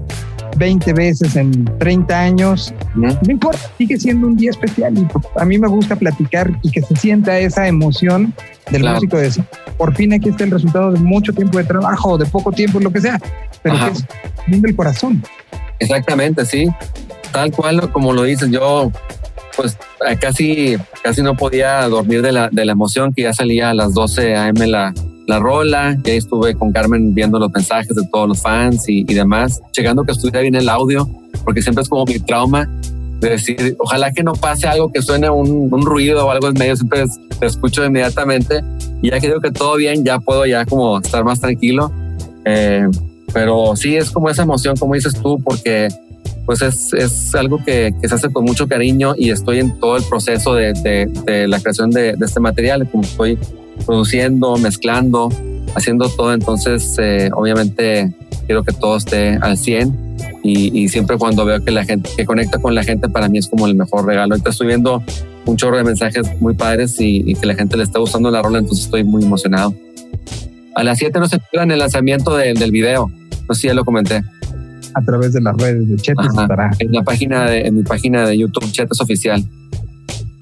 20 0.56 0.92
veces 0.92 1.36
en 1.36 1.64
30 1.78 2.18
años, 2.18 2.74
no 2.94 3.10
importa, 3.28 3.60
sigue 3.78 3.98
siendo 3.98 4.26
un 4.26 4.36
día 4.36 4.50
especial 4.50 4.96
y 4.96 5.06
a 5.38 5.44
mí 5.44 5.58
me 5.58 5.68
gusta 5.68 5.96
platicar 5.96 6.50
y 6.62 6.70
que 6.70 6.82
se 6.82 6.96
sienta 6.96 7.38
esa 7.38 7.68
emoción 7.68 8.34
del 8.70 8.84
músico 8.84 9.16
de 9.16 9.24
decir, 9.24 9.44
por 9.76 9.94
fin 9.94 10.12
aquí 10.12 10.28
está 10.28 10.44
el 10.44 10.50
resultado 10.50 10.92
de 10.92 10.98
mucho 11.00 11.32
tiempo 11.32 11.58
de 11.58 11.64
trabajo, 11.64 12.18
de 12.18 12.26
poco 12.26 12.52
tiempo, 12.52 12.80
lo 12.80 12.90
que 12.90 13.00
sea, 13.00 13.20
pero 13.62 13.76
que 13.78 13.90
es 13.92 14.04
viendo 14.46 14.68
el 14.68 14.76
corazón. 14.76 15.22
Exactamente, 15.78 16.44
sí. 16.44 16.68
Tal 17.32 17.52
cual 17.52 17.92
como 17.92 18.12
lo 18.12 18.24
dices, 18.24 18.50
yo 18.50 18.90
pues 19.56 19.76
eh, 20.08 20.16
casi, 20.20 20.76
casi 21.02 21.22
no 21.22 21.36
podía 21.36 21.82
dormir 21.88 22.22
de 22.22 22.32
la, 22.32 22.48
de 22.50 22.64
la 22.64 22.72
emoción 22.72 23.12
que 23.12 23.22
ya 23.22 23.32
salía 23.32 23.70
a 23.70 23.74
las 23.74 23.92
12 23.92 24.36
a.m. 24.36 24.66
la, 24.66 24.94
la 25.28 25.38
rola. 25.38 25.96
Ya 26.02 26.14
estuve 26.14 26.54
con 26.54 26.72
Carmen 26.72 27.14
viendo 27.14 27.38
los 27.38 27.52
mensajes 27.52 27.94
de 27.94 28.02
todos 28.10 28.28
los 28.28 28.42
fans 28.42 28.88
y, 28.88 29.04
demás, 29.04 29.60
checando 29.72 30.02
que 30.02 30.12
estuviera 30.12 30.40
bien 30.40 30.56
el 30.56 30.68
audio, 30.68 31.08
porque 31.44 31.62
siempre 31.62 31.82
es 31.82 31.88
como 31.88 32.04
mi 32.04 32.18
trauma 32.18 32.68
de 33.20 33.30
decir, 33.30 33.76
ojalá 33.78 34.12
que 34.12 34.22
no 34.22 34.32
pase 34.32 34.66
algo 34.66 34.92
que 34.92 35.02
suene 35.02 35.28
un, 35.28 35.68
un 35.72 35.82
ruido 35.84 36.26
o 36.26 36.30
algo 36.30 36.48
en 36.48 36.54
medio, 36.54 36.76
siempre 36.76 37.04
te 37.40 37.46
escucho 37.46 37.84
inmediatamente 37.84 38.62
y 39.02 39.10
ya 39.10 39.18
que 39.18 39.26
digo 39.26 39.40
que 39.40 39.50
todo 39.50 39.76
bien, 39.76 40.04
ya 40.04 40.18
puedo 40.18 40.46
ya 40.46 40.64
como 40.64 40.98
estar 40.98 41.24
más 41.24 41.40
tranquilo. 41.40 41.92
Eh, 42.44 42.86
pero 43.32 43.76
sí 43.76 43.96
es 43.96 44.10
como 44.10 44.30
esa 44.30 44.42
emoción, 44.42 44.76
como 44.76 44.94
dices 44.94 45.14
tú, 45.14 45.40
porque 45.42 45.88
pues 46.46 46.62
es, 46.62 46.94
es 46.94 47.34
algo 47.34 47.62
que, 47.62 47.92
que, 48.00 48.08
se 48.08 48.14
hace 48.14 48.30
con 48.30 48.44
mucho 48.44 48.66
cariño 48.66 49.12
y 49.16 49.30
estoy 49.30 49.58
en 49.58 49.78
todo 49.78 49.98
el 49.98 50.02
proceso 50.04 50.54
de, 50.54 50.72
de, 50.72 51.46
la 51.46 51.60
creación 51.60 51.90
de, 51.90 52.14
de, 52.14 52.24
este 52.24 52.40
material, 52.40 52.88
como 52.90 53.02
estoy 53.02 53.38
produciendo, 53.86 54.56
mezclando, 54.56 55.28
haciendo 55.74 56.08
todo, 56.08 56.32
entonces 56.32 56.96
eh, 56.98 57.30
obviamente 57.34 58.12
quiero 58.46 58.64
que 58.64 58.72
todo 58.72 58.96
esté 58.96 59.38
al 59.40 59.58
100 59.58 60.16
y, 60.42 60.82
y, 60.82 60.88
siempre 60.88 61.18
cuando 61.18 61.44
veo 61.44 61.62
que 61.62 61.70
la 61.70 61.84
gente, 61.84 62.08
que 62.16 62.24
conecta 62.24 62.58
con 62.58 62.74
la 62.74 62.82
gente, 62.82 63.08
para 63.08 63.28
mí 63.28 63.38
es 63.38 63.48
como 63.48 63.66
el 63.66 63.74
mejor 63.74 64.06
regalo. 64.06 64.34
Ahorita 64.34 64.50
estoy 64.50 64.68
viendo 64.68 65.02
un 65.44 65.56
chorro 65.56 65.76
de 65.76 65.84
mensajes 65.84 66.40
muy 66.40 66.54
padres 66.54 66.98
y, 67.00 67.22
y 67.26 67.34
que 67.34 67.46
la 67.46 67.54
gente 67.54 67.76
le 67.76 67.82
está 67.82 67.98
gustando 67.98 68.30
la 68.30 68.40
rola, 68.40 68.58
entonces 68.58 68.86
estoy 68.86 69.04
muy 69.04 69.22
emocionado. 69.22 69.74
A 70.74 70.84
las 70.84 70.98
7 70.98 71.18
no 71.18 71.28
se 71.28 71.38
pierdan 71.38 71.72
el 71.72 71.80
lanzamiento 71.80 72.36
del, 72.36 72.56
del 72.56 72.70
video. 72.70 73.10
No 73.48 73.54
sé 73.54 73.62
si 73.62 73.66
ya 73.66 73.74
lo 73.74 73.84
comenté. 73.84 74.22
A 74.94 75.02
través 75.02 75.32
de 75.32 75.40
las 75.40 75.56
redes 75.56 75.88
de 75.88 75.96
Chetes 75.96 76.26
En 76.78 76.92
la 76.92 77.02
página 77.02 77.46
de, 77.46 77.62
en 77.62 77.74
mi 77.76 77.82
página 77.82 78.26
de 78.26 78.38
YouTube, 78.38 78.70
Chetes 78.70 79.00
Oficial. 79.00 79.44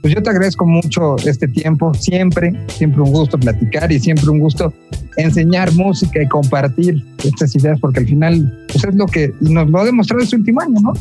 Pues 0.07 0.15
yo 0.15 0.23
te 0.23 0.31
agradezco 0.31 0.65
mucho 0.65 1.17
este 1.27 1.49
tiempo, 1.49 1.93
siempre, 1.93 2.55
siempre 2.69 3.03
un 3.03 3.11
gusto 3.11 3.37
platicar 3.39 3.91
y 3.91 3.99
siempre 3.99 4.31
un 4.31 4.39
gusto 4.39 4.73
enseñar 5.17 5.73
música 5.73 6.23
y 6.23 6.29
compartir 6.29 7.05
estas 7.25 7.57
ideas, 7.57 7.81
porque 7.81 7.99
al 7.99 8.07
final 8.07 8.67
pues 8.69 8.85
es 8.85 8.95
lo 8.95 9.07
que 9.07 9.33
nos 9.41 9.69
lo 9.69 9.81
ha 9.81 9.85
demostrado 9.85 10.23
este 10.23 10.37
último 10.37 10.61
año, 10.61 10.79
¿no? 10.81 10.93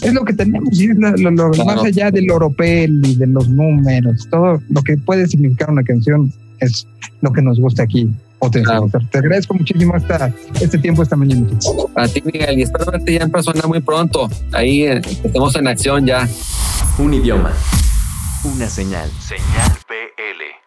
Es 0.00 0.14
lo 0.14 0.24
que 0.24 0.32
tenemos 0.32 0.72
y 0.72 0.88
es 0.88 0.96
lo, 0.96 1.50
más 1.66 1.84
allá 1.84 2.10
del 2.10 2.30
oropel 2.30 3.02
y 3.04 3.14
de 3.16 3.26
los 3.26 3.46
números, 3.50 4.26
todo 4.30 4.58
lo 4.70 4.82
que 4.84 4.96
puede 4.96 5.26
significar 5.26 5.70
una 5.70 5.82
canción 5.82 6.32
es 6.60 6.86
lo 7.20 7.34
que 7.34 7.42
nos 7.42 7.60
gusta 7.60 7.82
aquí 7.82 8.08
te 8.48 9.18
agradezco 9.18 9.52
muchísimo 9.52 9.94
esta, 9.94 10.32
este 10.62 10.78
tiempo 10.78 11.02
esta 11.02 11.14
mañana. 11.14 11.46
A 11.94 12.08
ti, 12.08 12.22
Miguel, 12.24 12.58
y 12.58 12.62
espero 12.62 12.90
verte 12.90 13.12
ya 13.12 13.24
en 13.24 13.30
persona 13.30 13.60
muy 13.66 13.80
pronto. 13.80 14.30
Ahí 14.52 14.84
eh, 14.84 15.02
estemos 15.24 15.54
en 15.56 15.68
acción 15.68 16.06
ya. 16.06 16.26
Un 16.98 17.12
idioma. 17.12 17.52
Una 18.42 18.70
señal. 18.70 19.10
Señal 19.20 19.78
PL. 19.86 20.59